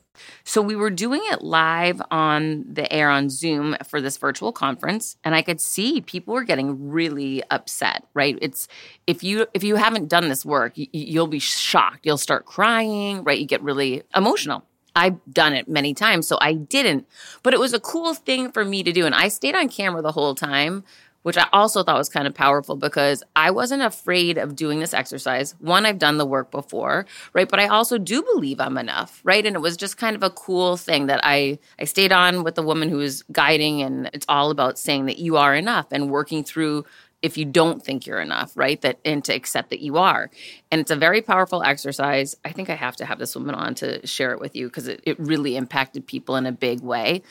So 0.43 0.61
we 0.61 0.75
were 0.75 0.89
doing 0.89 1.21
it 1.25 1.41
live 1.41 2.01
on 2.11 2.65
the 2.71 2.91
air 2.91 3.09
on 3.09 3.29
Zoom 3.29 3.75
for 3.87 4.01
this 4.01 4.17
virtual 4.17 4.51
conference 4.51 5.17
and 5.23 5.35
I 5.35 5.41
could 5.41 5.61
see 5.61 6.01
people 6.01 6.33
were 6.33 6.43
getting 6.43 6.89
really 6.89 7.43
upset, 7.49 8.05
right? 8.13 8.37
It's 8.41 8.67
if 9.07 9.23
you 9.23 9.47
if 9.53 9.63
you 9.63 9.75
haven't 9.75 10.09
done 10.09 10.29
this 10.29 10.45
work, 10.45 10.73
you'll 10.75 11.27
be 11.27 11.39
shocked. 11.39 12.05
You'll 12.05 12.17
start 12.17 12.45
crying, 12.45 13.23
right? 13.23 13.39
You 13.39 13.45
get 13.45 13.61
really 13.61 14.03
emotional. 14.15 14.65
I've 14.95 15.19
done 15.31 15.53
it 15.53 15.69
many 15.69 15.93
times, 15.93 16.27
so 16.27 16.37
I 16.41 16.53
didn't. 16.53 17.07
But 17.43 17.53
it 17.53 17.61
was 17.61 17.73
a 17.73 17.79
cool 17.79 18.13
thing 18.13 18.51
for 18.51 18.65
me 18.65 18.83
to 18.83 18.91
do 18.91 19.05
and 19.05 19.15
I 19.15 19.29
stayed 19.29 19.55
on 19.55 19.69
camera 19.69 20.01
the 20.01 20.11
whole 20.11 20.35
time 20.35 20.83
which 21.23 21.37
I 21.37 21.47
also 21.53 21.83
thought 21.83 21.97
was 21.97 22.09
kind 22.09 22.27
of 22.27 22.33
powerful 22.33 22.75
because 22.75 23.23
I 23.35 23.51
wasn't 23.51 23.83
afraid 23.83 24.37
of 24.37 24.55
doing 24.55 24.79
this 24.79 24.93
exercise. 24.93 25.55
One, 25.59 25.85
I've 25.85 25.99
done 25.99 26.17
the 26.17 26.25
work 26.25 26.51
before, 26.51 27.05
right? 27.33 27.49
But 27.49 27.59
I 27.59 27.67
also 27.67 27.97
do 27.97 28.23
believe 28.23 28.59
I'm 28.59 28.77
enough, 28.77 29.21
right? 29.23 29.45
And 29.45 29.55
it 29.55 29.59
was 29.59 29.77
just 29.77 29.97
kind 29.97 30.15
of 30.15 30.23
a 30.23 30.29
cool 30.29 30.77
thing 30.77 31.07
that 31.07 31.21
I 31.23 31.59
I 31.79 31.85
stayed 31.85 32.11
on 32.11 32.43
with 32.43 32.55
the 32.55 32.63
woman 32.63 32.89
who 32.89 32.97
was 32.97 33.23
guiding 33.31 33.81
and 33.81 34.09
it's 34.13 34.25
all 34.27 34.51
about 34.51 34.79
saying 34.79 35.05
that 35.05 35.19
you 35.19 35.37
are 35.37 35.55
enough 35.55 35.87
and 35.91 36.09
working 36.09 36.43
through 36.43 36.85
if 37.21 37.37
you 37.37 37.45
don't 37.45 37.83
think 37.83 38.07
you're 38.07 38.19
enough, 38.19 38.51
right? 38.55 38.81
That 38.81 38.99
and 39.05 39.23
to 39.25 39.33
accept 39.33 39.69
that 39.69 39.79
you 39.79 39.97
are. 39.97 40.29
And 40.71 40.81
it's 40.81 40.91
a 40.91 40.95
very 40.95 41.21
powerful 41.21 41.63
exercise. 41.63 42.35
I 42.43 42.51
think 42.51 42.69
I 42.69 42.75
have 42.75 42.95
to 42.97 43.05
have 43.05 43.19
this 43.19 43.35
woman 43.35 43.55
on 43.55 43.75
to 43.75 44.05
share 44.07 44.31
it 44.31 44.39
with 44.39 44.55
you 44.55 44.67
because 44.67 44.87
it, 44.87 45.01
it 45.03 45.19
really 45.19 45.55
impacted 45.55 46.07
people 46.07 46.35
in 46.35 46.45
a 46.45 46.51
big 46.51 46.81
way. 46.81 47.21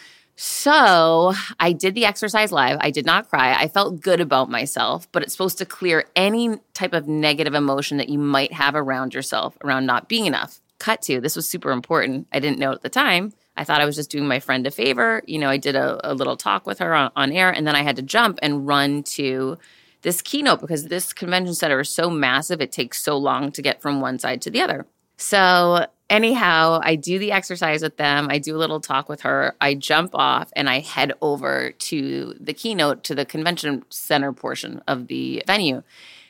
So 0.43 1.35
I 1.59 1.73
did 1.73 1.95
the 1.95 2.07
exercise 2.07 2.51
live. 2.51 2.79
I 2.81 2.91
did 2.91 3.05
not 3.05 3.29
cry. 3.29 3.53
I 3.53 3.69
felt 3.69 4.01
good 4.01 4.23
about 4.23 4.49
myself, 4.49 5.07
but 5.13 5.23
it's 5.23 5.33
supposed 5.33 5.59
to 5.59 5.67
clear 5.67 6.07
any 6.17 6.57
type 6.73 6.95
of 6.95 7.07
negative 7.07 7.53
emotion 7.53 7.99
that 7.99 8.09
you 8.09 8.19
might 8.19 8.55
have 8.55 8.75
around 8.75 9.13
yourself, 9.13 9.59
around 9.63 9.85
not 9.85 10.09
being 10.09 10.25
enough. 10.25 10.63
Cut 10.79 11.03
to 11.03 11.21
this 11.21 11.37
was 11.37 11.47
super 11.47 11.71
important. 11.73 12.27
I 12.33 12.41
didn't 12.41 12.59
know 12.59 12.73
at 12.73 12.81
the 12.81 12.89
time. 12.89 13.35
I 13.55 13.65
thought 13.65 13.83
I 13.83 13.85
was 13.85 13.97
just 13.97 14.11
doing 14.11 14.27
my 14.27 14.41
friend 14.41 14.67
a 14.67 14.71
favor. 14.71 15.23
You 15.27 15.41
know, 15.41 15.51
I 15.51 15.59
did 15.59 15.77
a, 15.77 16.11
a 16.11 16.15
little 16.15 16.39
talk 16.39 16.67
with 16.67 16.79
her 16.79 16.95
on, 16.95 17.13
on 17.15 17.33
air, 17.33 17.51
and 17.51 17.67
then 17.67 17.77
I 17.77 17.83
had 17.83 17.97
to 17.97 18.03
jump 18.03 18.39
and 18.41 18.67
run 18.67 19.03
to 19.03 19.59
this 20.01 20.23
keynote 20.23 20.63
because 20.63 20.87
this 20.87 21.13
convention 21.13 21.55
center 21.55 21.81
is 21.81 21.91
so 21.91 22.09
massive. 22.09 22.63
It 22.63 22.73
takes 22.73 23.03
so 23.03 23.19
long 23.19 23.53
to 23.53 23.61
get 23.61 23.83
from 23.83 24.01
one 24.01 24.19
side 24.19 24.41
to 24.41 24.51
the 24.51 24.63
other. 24.63 24.87
So 25.19 25.85
anyhow, 26.11 26.81
I 26.83 26.97
do 26.97 27.19
the 27.19 27.33
exercise 27.33 27.83
with 27.83 27.97
them. 27.97 28.27
I 28.29 28.39
do 28.39 28.57
a 28.57 28.59
little 28.59 28.81
talk 28.81 29.09
with 29.09 29.23
her. 29.23 29.55
I 29.61 29.75
jump 29.75 30.15
off 30.15 30.51
and 30.55 30.69
I 30.69 30.81
head 30.81 31.13
over 31.23 31.71
to 31.71 32.35
the 32.39 32.53
keynote 32.53 33.05
to 33.05 33.15
the 33.15 33.25
convention 33.25 33.85
center 33.89 34.33
portion 34.33 34.83
of 34.87 35.07
the 35.07 35.43
venue. 35.47 35.83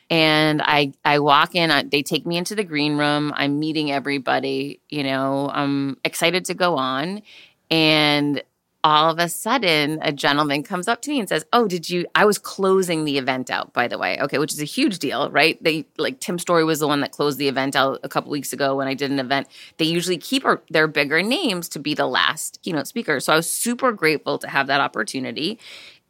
And 0.09 0.61
I 0.61 0.93
I 1.03 1.19
walk 1.19 1.55
in, 1.55 1.71
I, 1.71 1.83
they 1.83 2.03
take 2.03 2.25
me 2.25 2.37
into 2.37 2.53
the 2.53 2.63
green 2.63 2.97
room. 2.97 3.33
I'm 3.35 3.59
meeting 3.59 3.91
everybody, 3.91 4.79
you 4.89 5.03
know, 5.03 5.49
I'm 5.51 5.97
excited 6.05 6.45
to 6.45 6.53
go 6.53 6.77
on. 6.77 7.21
And 7.69 8.43
all 8.83 9.11
of 9.11 9.19
a 9.19 9.29
sudden 9.29 9.99
a 10.01 10.11
gentleman 10.11 10.63
comes 10.63 10.87
up 10.87 11.01
to 11.01 11.09
me 11.09 11.19
and 11.19 11.29
says 11.29 11.45
oh 11.53 11.67
did 11.67 11.89
you 11.89 12.05
i 12.15 12.25
was 12.25 12.37
closing 12.37 13.05
the 13.05 13.17
event 13.17 13.49
out 13.49 13.71
by 13.73 13.87
the 13.87 13.97
way 13.97 14.17
okay 14.19 14.37
which 14.37 14.53
is 14.53 14.61
a 14.61 14.65
huge 14.65 14.99
deal 14.99 15.29
right 15.29 15.61
they 15.63 15.85
like 15.97 16.19
tim 16.19 16.39
storey 16.39 16.63
was 16.63 16.79
the 16.79 16.87
one 16.87 17.01
that 17.01 17.11
closed 17.11 17.37
the 17.37 17.47
event 17.47 17.75
out 17.75 17.99
a 18.03 18.09
couple 18.09 18.31
weeks 18.31 18.53
ago 18.53 18.75
when 18.75 18.87
i 18.87 18.93
did 18.93 19.11
an 19.11 19.19
event 19.19 19.47
they 19.77 19.85
usually 19.85 20.17
keep 20.17 20.43
their 20.69 20.87
bigger 20.87 21.21
names 21.21 21.69
to 21.69 21.79
be 21.79 21.93
the 21.93 22.07
last 22.07 22.59
keynote 22.63 22.87
speaker 22.87 23.19
so 23.19 23.33
i 23.33 23.35
was 23.35 23.49
super 23.49 23.91
grateful 23.91 24.37
to 24.37 24.47
have 24.47 24.67
that 24.67 24.81
opportunity 24.81 25.59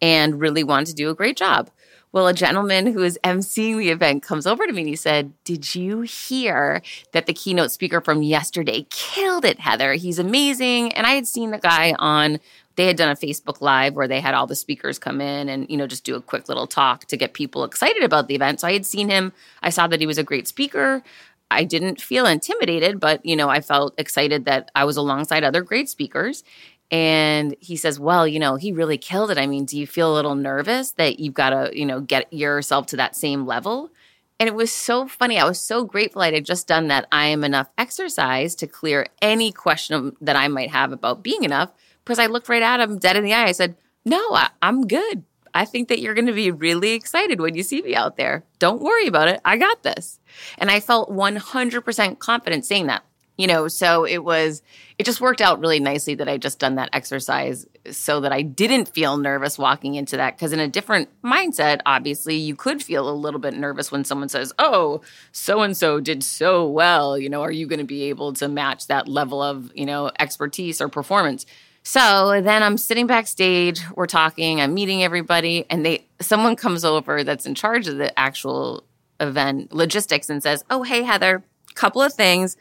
and 0.01 0.39
really 0.39 0.63
wanted 0.63 0.87
to 0.87 0.93
do 0.93 1.09
a 1.09 1.15
great 1.15 1.37
job 1.37 1.69
well, 2.13 2.27
a 2.27 2.33
gentleman 2.33 2.87
who 2.87 3.03
is 3.03 3.17
emceeing 3.23 3.77
the 3.77 3.89
event 3.89 4.21
comes 4.21 4.45
over 4.45 4.67
to 4.67 4.73
me 4.73 4.81
and 4.81 4.89
he 4.89 4.97
said, 4.97 5.31
Did 5.45 5.73
you 5.73 6.01
hear 6.01 6.81
that 7.13 7.25
the 7.25 7.33
keynote 7.33 7.71
speaker 7.71 8.01
from 8.01 8.21
yesterday 8.21 8.85
killed 8.89 9.45
it, 9.45 9.61
Heather? 9.61 9.93
He's 9.93 10.19
amazing. 10.19 10.91
And 10.91 11.07
I 11.07 11.11
had 11.11 11.25
seen 11.25 11.51
the 11.51 11.57
guy 11.57 11.95
on 11.97 12.39
they 12.75 12.87
had 12.87 12.97
done 12.97 13.11
a 13.11 13.15
Facebook 13.15 13.61
Live 13.61 13.95
where 13.95 14.07
they 14.07 14.19
had 14.19 14.33
all 14.33 14.47
the 14.47 14.55
speakers 14.55 14.99
come 14.99 15.21
in 15.21 15.49
and, 15.49 15.69
you 15.69 15.77
know, 15.77 15.87
just 15.87 16.03
do 16.03 16.15
a 16.15 16.21
quick 16.21 16.47
little 16.47 16.67
talk 16.67 17.05
to 17.05 17.17
get 17.17 17.33
people 17.33 17.63
excited 17.63 18.03
about 18.03 18.27
the 18.27 18.35
event. 18.35 18.61
So 18.61 18.67
I 18.67 18.73
had 18.73 18.85
seen 18.85 19.09
him. 19.09 19.33
I 19.61 19.69
saw 19.69 19.87
that 19.87 19.99
he 19.99 20.07
was 20.07 20.17
a 20.17 20.23
great 20.23 20.47
speaker. 20.47 21.03
I 21.49 21.65
didn't 21.65 22.01
feel 22.01 22.25
intimidated, 22.25 22.99
but, 22.99 23.25
you 23.25 23.35
know, 23.35 23.49
I 23.49 23.59
felt 23.59 23.93
excited 23.97 24.45
that 24.45 24.71
I 24.73 24.85
was 24.85 24.95
alongside 24.95 25.43
other 25.43 25.61
great 25.61 25.89
speakers. 25.89 26.43
And 26.89 27.55
he 27.59 27.77
says, 27.77 27.99
Well, 27.99 28.27
you 28.27 28.39
know, 28.39 28.55
he 28.55 28.71
really 28.71 28.97
killed 28.97 29.31
it. 29.31 29.37
I 29.37 29.47
mean, 29.47 29.65
do 29.65 29.77
you 29.77 29.87
feel 29.87 30.11
a 30.11 30.15
little 30.15 30.35
nervous 30.35 30.91
that 30.91 31.19
you've 31.19 31.33
got 31.33 31.51
to, 31.51 31.77
you 31.77 31.85
know, 31.85 32.01
get 32.01 32.31
yourself 32.33 32.87
to 32.87 32.97
that 32.97 33.15
same 33.15 33.45
level? 33.45 33.91
And 34.39 34.47
it 34.47 34.55
was 34.55 34.71
so 34.71 35.07
funny. 35.07 35.37
I 35.37 35.45
was 35.45 35.59
so 35.59 35.85
grateful 35.85 36.21
I 36.21 36.33
had 36.33 36.45
just 36.45 36.67
done 36.67 36.87
that 36.87 37.07
I 37.11 37.27
am 37.27 37.43
enough 37.43 37.69
exercise 37.77 38.55
to 38.55 38.67
clear 38.67 39.05
any 39.21 39.51
question 39.51 40.15
that 40.19 40.35
I 40.35 40.47
might 40.47 40.71
have 40.71 40.91
about 40.91 41.21
being 41.21 41.43
enough 41.43 41.71
because 42.03 42.19
I 42.19 42.27
looked 42.27 42.49
right 42.49 42.63
at 42.63 42.79
him 42.79 42.97
dead 42.97 43.15
in 43.15 43.23
the 43.23 43.33
eye. 43.33 43.45
I 43.45 43.51
said, 43.51 43.75
No, 44.05 44.19
I, 44.33 44.49
I'm 44.61 44.87
good. 44.87 45.23
I 45.53 45.65
think 45.65 45.89
that 45.89 45.99
you're 45.99 46.13
going 46.13 46.27
to 46.27 46.33
be 46.33 46.51
really 46.51 46.91
excited 46.91 47.41
when 47.41 47.55
you 47.55 47.63
see 47.63 47.81
me 47.81 47.95
out 47.95 48.15
there. 48.15 48.43
Don't 48.59 48.81
worry 48.81 49.07
about 49.07 49.27
it. 49.27 49.41
I 49.43 49.57
got 49.57 49.83
this. 49.83 50.19
And 50.57 50.71
I 50.71 50.79
felt 50.79 51.09
100% 51.09 52.19
confident 52.19 52.65
saying 52.65 52.87
that. 52.87 53.03
You 53.37 53.47
know, 53.47 53.67
so 53.67 54.05
it 54.05 54.23
was, 54.23 54.61
it 54.99 55.05
just 55.05 55.19
worked 55.19 55.41
out 55.41 55.59
really 55.59 55.79
nicely 55.79 56.13
that 56.15 56.29
I 56.29 56.37
just 56.37 56.59
done 56.59 56.75
that 56.75 56.91
exercise 56.93 57.65
so 57.89 58.19
that 58.21 58.31
I 58.31 58.43
didn't 58.43 58.89
feel 58.89 59.17
nervous 59.17 59.57
walking 59.57 59.95
into 59.95 60.17
that. 60.17 60.37
Because 60.37 60.53
in 60.53 60.59
a 60.59 60.67
different 60.67 61.09
mindset, 61.23 61.79
obviously, 61.85 62.35
you 62.35 62.55
could 62.55 62.83
feel 62.83 63.09
a 63.09 63.11
little 63.11 63.39
bit 63.39 63.55
nervous 63.55 63.91
when 63.91 64.03
someone 64.03 64.29
says, 64.29 64.53
Oh, 64.59 65.01
so 65.31 65.61
and 65.61 65.75
so 65.75 65.99
did 65.99 66.23
so 66.23 66.67
well. 66.67 67.17
You 67.17 67.29
know, 67.29 67.41
are 67.41 67.51
you 67.51 67.65
going 67.65 67.79
to 67.79 67.85
be 67.85 68.03
able 68.03 68.33
to 68.33 68.47
match 68.47 68.87
that 68.87 69.07
level 69.07 69.41
of, 69.41 69.71
you 69.73 69.87
know, 69.87 70.11
expertise 70.19 70.79
or 70.79 70.87
performance? 70.87 71.45
So 71.83 72.41
then 72.41 72.61
I'm 72.61 72.77
sitting 72.77 73.07
backstage, 73.07 73.81
we're 73.95 74.05
talking, 74.05 74.61
I'm 74.61 74.73
meeting 74.73 75.03
everybody, 75.03 75.65
and 75.69 75.85
they 75.85 76.05
someone 76.19 76.55
comes 76.55 76.85
over 76.85 77.23
that's 77.23 77.45
in 77.45 77.55
charge 77.55 77.87
of 77.87 77.97
the 77.97 78.17
actual 78.19 78.83
event 79.19 79.73
logistics 79.73 80.29
and 80.29 80.43
says, 80.43 80.63
"Oh, 80.69 80.83
hey 80.83 81.01
Heather, 81.01 81.43
couple 81.73 82.01
of 82.01 82.13
things. 82.13 82.57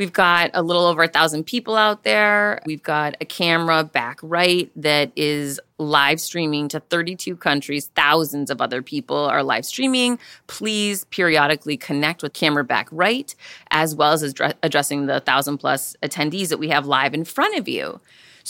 We've 0.00 0.12
got 0.14 0.50
a 0.54 0.62
little 0.62 0.86
over 0.86 1.02
a 1.02 1.08
thousand 1.08 1.44
people 1.44 1.76
out 1.76 2.04
there. 2.04 2.62
We've 2.64 2.82
got 2.82 3.16
a 3.20 3.26
camera 3.26 3.84
back 3.84 4.18
right 4.22 4.70
that 4.76 5.12
is 5.14 5.60
live 5.76 6.22
streaming 6.22 6.68
to 6.68 6.80
32 6.80 7.36
countries. 7.36 7.90
Thousands 7.94 8.50
of 8.50 8.62
other 8.62 8.80
people 8.80 9.16
are 9.18 9.42
live 9.42 9.66
streaming. 9.66 10.18
Please 10.46 11.04
periodically 11.10 11.76
connect 11.76 12.22
with 12.22 12.32
camera 12.32 12.64
back 12.64 12.88
right, 12.90 13.34
as 13.70 13.94
well 13.94 14.12
as 14.12 14.22
addressing 14.62 15.04
the 15.04 15.20
thousand 15.20 15.58
plus 15.58 15.94
attendees 16.02 16.48
that 16.48 16.58
we 16.58 16.68
have 16.68 16.86
live 16.86 17.12
in 17.12 17.26
front 17.26 17.58
of 17.58 17.68
you. 17.68 18.00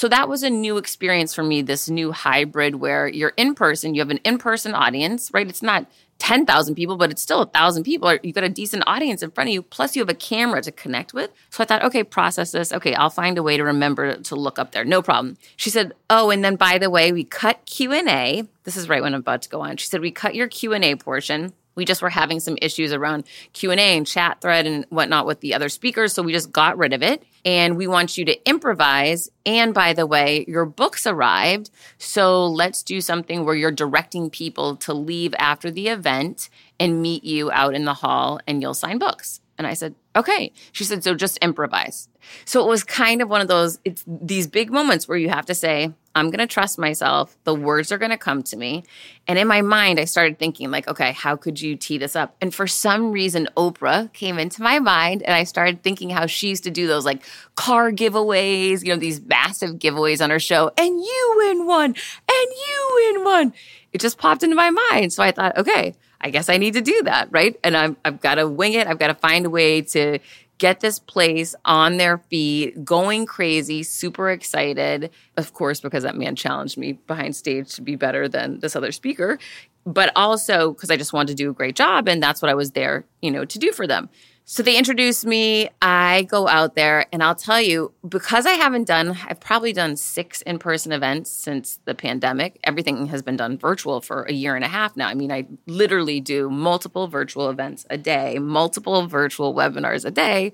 So 0.01 0.09
that 0.09 0.31
was 0.31 0.43
a 0.43 0.49
new 0.49 0.79
experience 0.79 1.35
for 1.35 1.43
me, 1.43 1.61
this 1.61 1.91
new 1.91 2.11
hybrid 2.11 2.77
where 2.77 3.07
you're 3.07 3.35
in 3.37 3.55
person, 3.55 3.95
you 3.95 4.01
have 4.01 4.09
an 4.09 4.17
in 4.25 4.39
person 4.39 4.73
audience, 4.73 5.31
right? 5.35 5.47
It's 5.47 5.61
not 5.61 5.85
10,000 6.21 6.75
people, 6.75 6.97
but 6.97 7.11
it's 7.11 7.21
still 7.21 7.43
a 7.43 7.47
thousand 7.47 7.85
people. 7.85 8.17
You've 8.23 8.35
got 8.35 8.45
a 8.45 8.49
decent 8.49 8.83
audience 8.87 9.23
in 9.23 9.31
front 9.31 9.51
of 9.51 9.53
you, 9.53 9.61
plus 9.61 9.95
you 9.95 10.01
have 10.01 10.09
a 10.09 10.15
camera 10.15 10.63
to 10.63 10.73
connect 10.73 11.13
with. 11.13 11.29
So 11.51 11.63
I 11.63 11.67
thought, 11.67 11.85
okay, 11.85 12.03
process 12.03 12.51
this. 12.51 12.73
Okay, 12.73 12.95
I'll 12.95 13.11
find 13.11 13.37
a 13.37 13.43
way 13.43 13.59
to 13.59 13.63
remember 13.63 14.17
to 14.17 14.37
look 14.37 14.59
up 14.59 14.73
there. 14.73 14.87
No 14.87 15.03
problem. 15.03 15.37
She 15.57 15.69
said, 15.69 15.93
oh, 16.09 16.31
and 16.31 16.43
then 16.43 16.57
by 16.57 16.79
the 16.79 16.89
way, 16.89 17.13
we 17.13 17.25
cut 17.25 17.67
Q&A. 17.67 18.45
This 18.65 18.79
is 18.79 18.89
right 18.89 19.03
when 19.03 19.13
I'm 19.13 19.21
about 19.21 19.43
to 19.43 19.51
go 19.51 19.61
on. 19.61 19.77
She 19.77 19.87
said, 19.87 20.01
we 20.01 20.13
cut 20.13 20.35
your 20.35 20.49
Q&A 20.49 20.95
portion 20.95 21.53
we 21.77 21.85
just 21.85 22.03
were 22.03 22.11
having 22.11 22.41
some 22.41 22.59
issues 22.61 22.93
around 22.93 23.25
q&a 23.53 23.77
and 23.77 24.07
chat 24.07 24.41
thread 24.41 24.67
and 24.67 24.85
whatnot 24.91 25.25
with 25.25 25.41
the 25.41 25.55
other 25.55 25.69
speakers 25.69 26.13
so 26.13 26.23
we 26.23 26.33
just 26.33 26.53
got 26.53 26.77
rid 26.77 26.93
of 26.93 27.03
it 27.03 27.23
and 27.45 27.77
we 27.77 27.87
want 27.87 28.17
you 28.17 28.25
to 28.25 28.49
improvise. 28.49 29.31
And 29.47 29.73
by 29.73 29.93
the 29.93 30.07
way 30.07 30.45
your 30.47 30.65
books 30.65 31.07
arrived. 31.07 31.71
So 31.99 32.47
let's 32.47 32.83
do 32.83 33.01
something 33.01 33.45
where 33.45 33.55
you're 33.55 33.71
directing 33.71 34.31
people 34.31 34.77
to 34.77 34.95
leave 34.95 35.35
after 35.39 35.71
the 35.71 35.89
event 35.89 36.51
and 36.79 37.03
meet 37.03 37.25
you 37.25 37.51
out 37.51 37.75
in 37.75 37.85
the 37.85 37.95
hall 37.95 38.41
and 38.47 38.61
you'll 38.61 38.75
sign 38.75 38.99
books. 38.99 39.41
And 39.59 39.67
i 39.67 39.75
said 39.75 39.95
okay. 40.17 40.53
She 40.73 40.85
said 40.85 41.05
so 41.05 41.15
just 41.15 41.37
improvise. 41.39 42.09
So 42.45 42.65
it 42.65 42.69
was 42.69 42.83
kind 42.85 43.23
of 43.23 43.29
one 43.29 43.41
of 43.41 43.49
those 43.49 43.79
it's 43.85 44.05
these 44.07 44.47
big 44.47 44.73
moments 44.73 45.07
where 45.07 45.19
you 45.19 45.29
have 45.29 45.47
to 45.47 45.55
say 45.55 45.93
I'm 46.15 46.27
going 46.27 46.39
to 46.39 46.47
trust 46.47 46.79
myself. 46.79 47.37
The 47.45 47.55
words 47.55 47.93
are 47.93 47.99
going 47.99 48.11
to 48.11 48.19
come 48.19 48.43
to 48.45 48.57
me. 48.57 48.85
And 49.29 49.39
in 49.39 49.47
my 49.47 49.63
mind, 49.63 50.01
I 50.01 50.07
started 50.07 50.39
thinking, 50.39 50.71
like, 50.71 50.89
okay, 50.89 51.13
how 51.13 51.37
could 51.37 51.61
you 51.61 51.77
tee 51.77 51.99
this 51.99 52.17
up? 52.17 52.35
And 52.41 52.55
for 52.55 52.67
some 52.67 53.13
reason, 53.13 53.49
Oprah 53.57 54.13
came 54.13 54.39
into 54.39 54.63
my 54.63 54.81
mind, 54.81 55.23
and 55.23 55.35
I 55.35 55.45
started 55.45 55.83
thinking 55.83 56.11
how 56.11 56.27
she 56.27 56.49
used 56.49 56.65
to 56.65 56.71
do 56.71 56.87
those 56.87 57.05
like 57.05 57.23
car 57.55 57.93
giveaways, 57.93 58.85
you 58.85 58.93
know, 58.93 58.99
these 58.99 59.21
massive 59.21 59.77
giveaways 59.77 60.23
on 60.23 60.31
her 60.31 60.41
show, 60.41 60.73
and 60.77 61.01
you 61.01 61.35
win 61.37 61.67
one, 61.67 61.91
and 61.91 61.97
you 62.29 63.13
win 63.15 63.25
one. 63.25 63.53
It 63.93 64.01
just 64.01 64.19
popped 64.19 64.43
into 64.43 64.57
my 64.57 64.71
mind. 64.71 65.13
So 65.13 65.23
I 65.23 65.31
thought, 65.31 65.57
okay, 65.59 65.95
I 66.21 66.31
guess 66.31 66.49
I 66.49 66.59
need 66.59 66.75
to 66.75 66.81
do 66.81 67.03
that, 67.05 67.29
right? 67.31 67.59
And 67.65 67.77
i 67.77 67.95
have 68.05 68.21
got 68.21 68.35
to 68.35 68.49
wing 68.49 68.75
it. 68.75 68.87
I've 68.87 68.99
got 68.99 69.09
to 69.09 69.15
find 69.15 69.47
a 69.47 69.51
way 69.51 69.83
to 69.83 70.19
get 70.61 70.81
this 70.81 70.99
place 70.99 71.55
on 71.65 71.97
their 71.97 72.19
feet, 72.19 72.85
going 72.85 73.25
crazy, 73.25 73.83
super 73.83 74.31
excited. 74.31 75.11
Of 75.37 75.55
course, 75.55 75.81
because 75.81 76.05
that 76.05 76.17
man 76.17 76.37
challenged 76.37 76.77
me 76.77 76.93
behind 76.93 77.35
stage 77.35 77.75
to 77.75 77.83
be 77.83 77.97
better 77.97 78.29
than 78.29 78.61
this 78.61 78.77
other 78.77 78.93
speaker, 78.93 79.39
but 79.85 80.13
also 80.15 80.73
because 80.73 80.91
I 80.91 80.99
just 80.99 81.15
wanted 81.15 81.29
to 81.37 81.43
do 81.43 81.51
a 81.51 81.55
great 81.55 81.77
job. 81.77 82.09
And 82.09 82.23
that's 82.23 82.43
what 82.43 82.51
I 82.51 82.55
was 82.55 82.73
there, 82.73 83.07
you 83.23 83.31
know, 83.31 83.47
to 83.47 83.59
do 83.59 83.73
for 83.73 83.87
them. 83.87 84.11
So 84.45 84.65
they 84.65 84.77
introduce 84.77 85.25
me. 85.25 85.71
I 85.81 86.23
go 86.23 86.49
out 86.49 86.75
there, 86.75 87.07
and 87.13 87.23
I'll 87.23 87.37
tell 87.37 87.61
you, 87.61 87.93
because 88.09 88.47
I 88.47 88.55
haven't 88.55 88.89
done, 88.89 89.17
I've 89.29 89.39
probably 89.39 89.73
done 89.73 89.97
six 89.97 90.43
in 90.43 90.59
person 90.59 90.91
events 90.91 91.31
since 91.31 91.79
the 91.85 91.95
pandemic. 91.95 92.59
Everything 92.65 93.07
has 93.07 93.23
been 93.23 93.37
done 93.37 93.59
virtual 93.59 94.01
for 94.01 94.25
a 94.25 94.33
year 94.33 94.57
and 94.57 94.65
a 94.65 94.69
half 94.69 94.97
now. 94.97 95.07
I 95.07 95.15
mean, 95.15 95.31
I 95.31 95.47
literally 95.67 96.21
do 96.21 96.51
multiple 96.51 97.07
virtual 97.07 97.49
events 97.49 97.87
a 97.91 97.97
day, 97.97 98.41
multiple 98.41 99.07
virtual 99.07 99.55
webinars 99.55 100.05
a 100.05 100.11
day. 100.11 100.53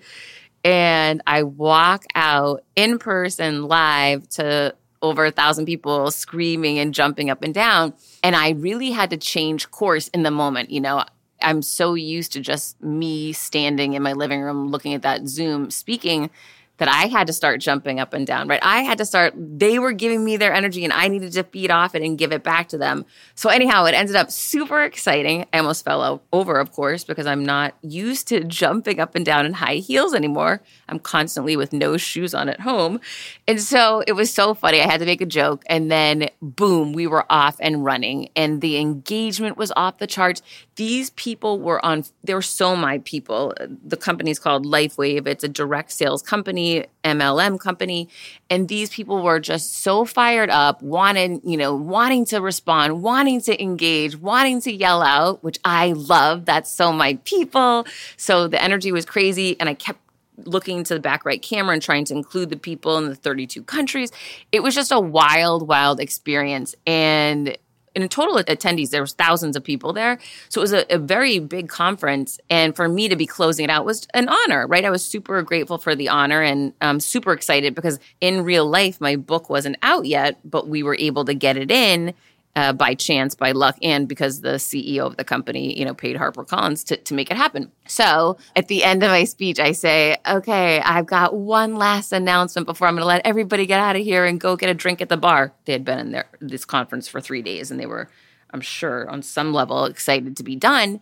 And 0.63 1.23
I 1.27 1.45
walk 1.45 2.05
out 2.15 2.65
in 2.75 2.99
person 2.99 3.63
live 3.65 4.29
to 4.31 4.75
over 5.01 5.27
a 5.27 5.31
thousand 5.31 5.65
people 5.67 6.11
screaming 6.11 6.79
and 6.79 6.93
jumping 6.93 7.31
up 7.31 7.43
and 7.43 7.55
down. 7.55 7.95
And 8.23 8.35
I 8.35 8.51
really 8.51 8.91
had 8.91 9.11
to 9.11 9.17
change 9.17 9.71
course 9.71 10.09
in 10.09 10.23
the 10.23 10.31
moment. 10.31 10.71
You 10.71 10.81
know, 10.81 11.05
I'm 11.43 11.63
so 11.63 11.95
used 11.95 12.33
to 12.33 12.41
just 12.41 12.81
me 12.83 13.33
standing 13.33 13.95
in 13.95 14.03
my 14.03 14.13
living 14.13 14.41
room 14.41 14.69
looking 14.69 14.95
at 14.95 15.03
that 15.03 15.29
Zoom 15.29 15.71
speaking 15.71 16.31
that 16.79 16.89
I 16.89 17.07
had 17.07 17.27
to 17.29 17.33
start 17.33 17.61
jumping 17.61 18.01
up 18.01 18.13
and 18.13 18.27
down, 18.27 18.49
right? 18.49 18.61
I 18.63 18.83
had 18.83 18.99
to 18.99 19.07
start, 19.07 19.33
they 19.37 19.79
were 19.79 19.93
giving 19.93 20.25
me 20.25 20.37
their 20.37 20.53
energy 20.53 20.85
and 20.85 20.93
I 20.93 21.09
needed 21.09 21.33
to 21.33 21.45
feed 21.45 21.71
off 21.71 21.95
it 21.95 22.03
and 22.03 22.19
give 22.19 22.33
it 22.33 22.43
back 22.43 22.69
to 22.69 22.79
them. 22.79 23.07
So, 23.35 23.49
anyhow, 23.49 23.85
it 23.87 23.95
ended 23.95 24.17
up 24.17 24.31
super 24.31 24.83
exciting. 24.83 25.47
I 25.53 25.59
almost 25.59 25.85
fell 25.85 26.23
over, 26.33 26.59
of 26.59 26.73
course, 26.73 27.05
because 27.05 27.27
I'm 27.27 27.45
not 27.45 27.75
used 27.81 28.29
to 28.29 28.45
jumping 28.45 29.01
up 29.01 29.15
and 29.15 29.25
down 29.25 29.47
in 29.47 29.55
high 29.55 29.77
heels 29.77 30.15
anymore. 30.15 30.61
I'm 30.89 30.99
constantly 30.99 31.57
with 31.57 31.73
no 31.73 31.97
shoes 31.97 32.35
on 32.35 32.49
at 32.49 32.61
home. 32.61 33.01
And 33.49 33.61
so 33.61 34.03
it 34.07 34.13
was 34.13 34.33
so 34.33 34.53
funny. 34.53 34.81
I 34.81 34.91
had 34.91 35.01
to 35.01 35.07
make 35.07 35.23
a 35.23 35.27
joke. 35.27 35.65
And 35.69 35.91
then, 35.91 36.29
boom, 36.43 36.93
we 36.93 37.07
were 37.07 37.25
off 37.31 37.57
and 37.61 37.85
running. 37.85 38.29
And 38.37 38.61
the 38.61 38.77
engagement 38.77 39.57
was 39.57 39.73
off 39.77 39.99
the 39.99 40.07
charts. 40.07 40.43
These 40.77 41.11
people 41.11 41.59
were 41.59 41.85
on, 41.85 42.05
they 42.23 42.35
were 42.35 42.43
so 42.43 42.77
my 42.77 42.99
people. 42.99 43.55
The 43.85 43.97
company's 43.97 44.39
called 44.39 44.67
LifeWave, 44.67 45.27
it's 45.27 45.43
a 45.43 45.49
direct 45.49 45.91
sales 45.91 46.23
company, 46.23 46.87
MLM 47.03 47.59
company. 47.59 48.09
And 48.51 48.69
these 48.69 48.91
people 48.91 49.23
were 49.23 49.41
just 49.41 49.79
so 49.79 50.05
fired 50.05 50.51
up, 50.51 50.83
wanted, 50.83 51.41
you 51.45 51.57
know, 51.57 51.75
wanting 51.75 52.27
to 52.27 52.41
respond, 52.41 53.03
wanting 53.03 53.41
to 53.43 53.63
engage, 53.63 54.17
wanting 54.17 54.61
to 54.63 54.73
yell 54.73 55.03
out, 55.03 55.43
which 55.43 55.59
I 55.65 55.93
love. 55.93 56.45
That's 56.45 56.71
so 56.71 56.93
my 56.93 57.19
people. 57.25 57.87
So 58.19 58.47
the 58.47 58.63
energy 58.63 58.93
was 58.93 59.07
crazy. 59.07 59.59
And 59.59 59.69
I 59.71 59.75
kept 59.75 60.01
looking 60.45 60.85
to 60.85 60.95
the 60.95 61.01
back 61.01 61.25
right 61.25 61.41
camera 61.41 61.73
and 61.73 61.83
trying 61.83 62.05
to 62.05 62.15
include 62.15 62.51
the 62.51 62.57
people 62.59 62.99
in 62.99 63.09
the 63.09 63.15
32 63.15 63.63
countries. 63.63 64.13
It 64.53 64.63
was 64.63 64.75
just 64.75 64.93
a 64.93 65.01
wild, 65.01 65.67
wild 65.67 66.01
experience. 66.01 66.75
And 66.87 67.57
in 67.97 68.09
total 68.11 68.37
attendees, 68.37 68.91
there 68.91 69.01
was 69.01 69.15
thousands 69.15 69.57
of 69.57 69.65
people 69.65 69.95
there. 69.95 70.19
So 70.51 70.61
it 70.61 70.65
was 70.65 70.73
a, 70.75 70.95
a, 70.95 70.99
very 70.99 71.39
big 71.39 71.69
conference. 71.69 72.39
And 72.51 72.77
for 72.77 72.89
me 72.89 73.09
to 73.09 73.17
be 73.17 73.27
closing 73.27 73.65
it 73.65 73.71
out 73.71 73.87
was 73.87 74.07
an 74.13 74.29
honor, 74.29 74.67
right? 74.67 74.85
I 74.85 74.91
was 74.91 75.03
super 75.03 75.41
grateful 75.43 75.79
for 75.79 75.95
the 75.95 76.11
honor 76.11 76.43
and 76.43 76.75
um, 76.83 77.01
super 77.01 77.33
excited 77.33 77.75
because 77.75 77.99
in 78.21 78.45
real 78.45 78.67
life, 78.67 79.01
my 79.01 79.17
book 79.17 79.49
wasn't 79.49 79.77
out 79.83 80.05
yet, 80.05 80.39
but 80.45 80.69
we 80.69 80.83
were 80.83 80.97
able 80.99 81.25
to 81.25 81.35
get 81.35 81.57
it 81.57 81.71
in 81.71 82.13
uh, 82.57 82.73
by 82.73 82.95
chance, 82.95 83.35
by 83.35 83.53
luck, 83.53 83.77
and 83.83 84.09
because 84.09 84.41
the 84.41 84.55
CEO 84.55 85.07
of 85.07 85.19
the 85.19 85.25
company, 85.25 85.79
you 85.79 85.85
know, 85.85 85.93
paid 85.93 86.17
HarperCollins 86.17 86.85
to, 86.87 86.97
to 86.97 87.15
make 87.15 87.31
it 87.31 87.37
happen. 87.37 87.71
So 87.87 88.39
at 88.57 88.69
the 88.69 88.83
end 88.83 89.03
of 89.03 89.11
my 89.11 89.25
speech, 89.25 89.61
I 89.61 89.73
say, 89.73 90.17
okay, 90.27 90.81
I've 90.81 91.07
got 91.07 91.35
one 91.35 91.77
last 91.77 92.13
announcement 92.13 92.67
before 92.67 92.89
I'm 92.89 92.95
going 92.95 93.03
to 93.03 93.07
let 93.07 93.27
everybody 93.27 93.67
get 93.67 93.79
out 93.79 93.95
of 93.95 94.03
here 94.03 94.25
and 94.25 94.41
go 94.41 94.57
get 94.57 94.71
a 94.71 94.75
drink 94.75 95.03
at 95.03 95.11
the 95.11 95.19
bar. 95.19 95.53
They 95.67 95.73
had 95.73 95.85
been 95.85 95.99
in 95.99 96.13
their, 96.13 96.29
this 96.41 96.65
conference 96.65 97.07
for 97.07 97.21
three 97.21 97.43
days 97.43 97.71
and 97.71 97.79
they 97.79 97.87
were, 97.87 98.09
I'm 98.51 98.63
sure, 98.63 99.09
on 99.11 99.21
some 99.21 99.53
level 99.53 99.85
excited 99.85 100.35
to 100.39 100.43
be 100.43 100.57
done. 100.57 101.01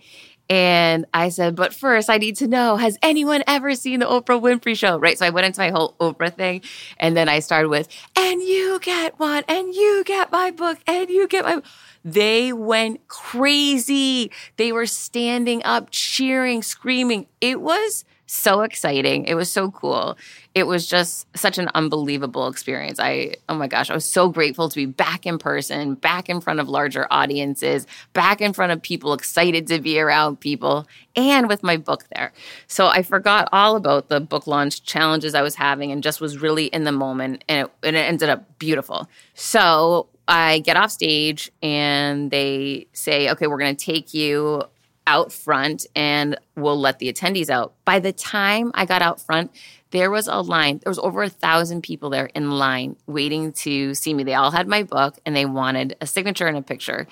And 0.50 1.06
I 1.14 1.30
said, 1.30 1.56
but 1.56 1.72
first, 1.72 2.10
I 2.10 2.18
need 2.18 2.36
to 2.36 2.46
know 2.46 2.76
has 2.76 2.98
anyone 3.02 3.42
ever 3.46 3.74
seen 3.74 4.00
the 4.00 4.06
Oprah 4.06 4.40
Winfrey 4.40 4.76
Show? 4.76 4.98
Right. 4.98 5.18
So 5.18 5.24
I 5.26 5.30
went 5.30 5.46
into 5.46 5.60
my 5.60 5.70
whole 5.70 5.94
Oprah 6.00 6.34
thing. 6.34 6.60
And 6.98 7.16
then 7.16 7.28
I 7.28 7.38
started 7.38 7.68
with, 7.68 7.88
and 8.16 8.42
you 8.42 8.78
get 8.80 9.18
one, 9.18 9.44
and 9.48 9.74
you 9.74 10.04
get 10.04 10.30
my 10.30 10.50
book, 10.50 10.78
and 10.86 11.08
you 11.08 11.26
get 11.28 11.44
my. 11.44 11.62
They 12.04 12.52
went 12.52 13.08
crazy. 13.08 14.30
They 14.56 14.72
were 14.72 14.86
standing 14.86 15.64
up, 15.64 15.88
cheering, 15.90 16.62
screaming. 16.62 17.26
It 17.40 17.62
was 17.62 18.04
so 18.26 18.62
exciting. 18.62 19.24
It 19.26 19.34
was 19.34 19.50
so 19.50 19.70
cool. 19.70 20.16
It 20.54 20.66
was 20.66 20.86
just 20.86 21.26
such 21.36 21.58
an 21.58 21.68
unbelievable 21.74 22.48
experience. 22.48 22.98
I, 22.98 23.34
oh 23.48 23.54
my 23.54 23.68
gosh, 23.68 23.90
I 23.90 23.94
was 23.94 24.04
so 24.04 24.28
grateful 24.28 24.68
to 24.68 24.76
be 24.76 24.86
back 24.86 25.26
in 25.26 25.38
person, 25.38 25.94
back 25.94 26.28
in 26.28 26.40
front 26.40 26.60
of 26.60 26.68
larger 26.68 27.06
audiences, 27.10 27.86
back 28.12 28.40
in 28.40 28.52
front 28.52 28.72
of 28.72 28.80
people 28.80 29.12
excited 29.12 29.66
to 29.66 29.80
be 29.80 30.00
around 30.00 30.40
people, 30.40 30.86
and 31.16 31.48
with 31.48 31.62
my 31.62 31.76
book 31.76 32.04
there. 32.14 32.32
So 32.66 32.86
I 32.86 33.02
forgot 33.02 33.48
all 33.52 33.76
about 33.76 34.08
the 34.08 34.20
book 34.20 34.46
launch 34.46 34.84
challenges 34.84 35.34
I 35.34 35.42
was 35.42 35.54
having 35.54 35.92
and 35.92 36.02
just 36.02 36.20
was 36.20 36.40
really 36.40 36.66
in 36.66 36.84
the 36.84 36.92
moment. 36.92 37.44
And 37.48 37.66
it, 37.66 37.72
and 37.82 37.96
it 37.96 38.00
ended 38.00 38.28
up 38.28 38.58
beautiful. 38.58 39.08
So 39.34 40.08
I 40.26 40.60
get 40.60 40.76
off 40.76 40.90
stage 40.90 41.52
and 41.62 42.30
they 42.30 42.86
say, 42.92 43.30
okay, 43.30 43.46
we're 43.46 43.58
going 43.58 43.76
to 43.76 43.84
take 43.84 44.14
you 44.14 44.64
out 45.06 45.32
front 45.32 45.86
and 45.94 46.38
we'll 46.56 46.78
let 46.78 46.98
the 46.98 47.12
attendees 47.12 47.50
out. 47.50 47.74
By 47.84 47.98
the 47.98 48.12
time 48.12 48.70
I 48.74 48.84
got 48.84 49.02
out 49.02 49.20
front, 49.20 49.50
there 49.90 50.10
was 50.10 50.26
a 50.26 50.40
line. 50.40 50.80
There 50.82 50.90
was 50.90 50.98
over 50.98 51.22
a 51.22 51.28
thousand 51.28 51.82
people 51.82 52.10
there 52.10 52.26
in 52.34 52.50
line 52.50 52.96
waiting 53.06 53.52
to 53.52 53.94
see 53.94 54.14
me. 54.14 54.24
They 54.24 54.34
all 54.34 54.50
had 54.50 54.66
my 54.66 54.82
book 54.82 55.18
and 55.24 55.36
they 55.36 55.44
wanted 55.44 55.96
a 56.00 56.06
signature 56.06 56.46
and 56.46 56.56
a 56.56 56.62
picture. 56.62 57.06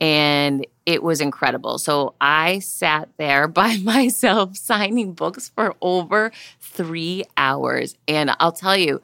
And 0.00 0.66
it 0.84 1.02
was 1.02 1.20
incredible. 1.20 1.78
So 1.78 2.14
I 2.20 2.58
sat 2.58 3.08
there 3.18 3.46
by 3.48 3.76
myself 3.76 4.56
signing 4.56 5.12
books 5.12 5.50
for 5.54 5.74
over 5.80 6.32
three 6.60 7.24
hours. 7.36 7.94
And 8.08 8.34
I'll 8.40 8.52
tell 8.52 8.76
you, 8.76 9.00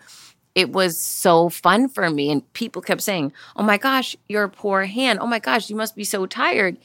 it 0.54 0.72
was 0.72 0.98
so 0.98 1.48
fun 1.48 1.88
for 1.88 2.10
me. 2.10 2.30
And 2.30 2.52
people 2.52 2.82
kept 2.82 3.02
saying, 3.02 3.32
Oh 3.54 3.62
my 3.62 3.78
gosh, 3.78 4.16
your 4.28 4.48
poor 4.48 4.84
hand. 4.84 5.20
Oh 5.20 5.26
my 5.26 5.38
gosh, 5.38 5.70
you 5.70 5.76
must 5.76 5.94
be 5.94 6.04
so 6.04 6.26
tired. 6.26 6.76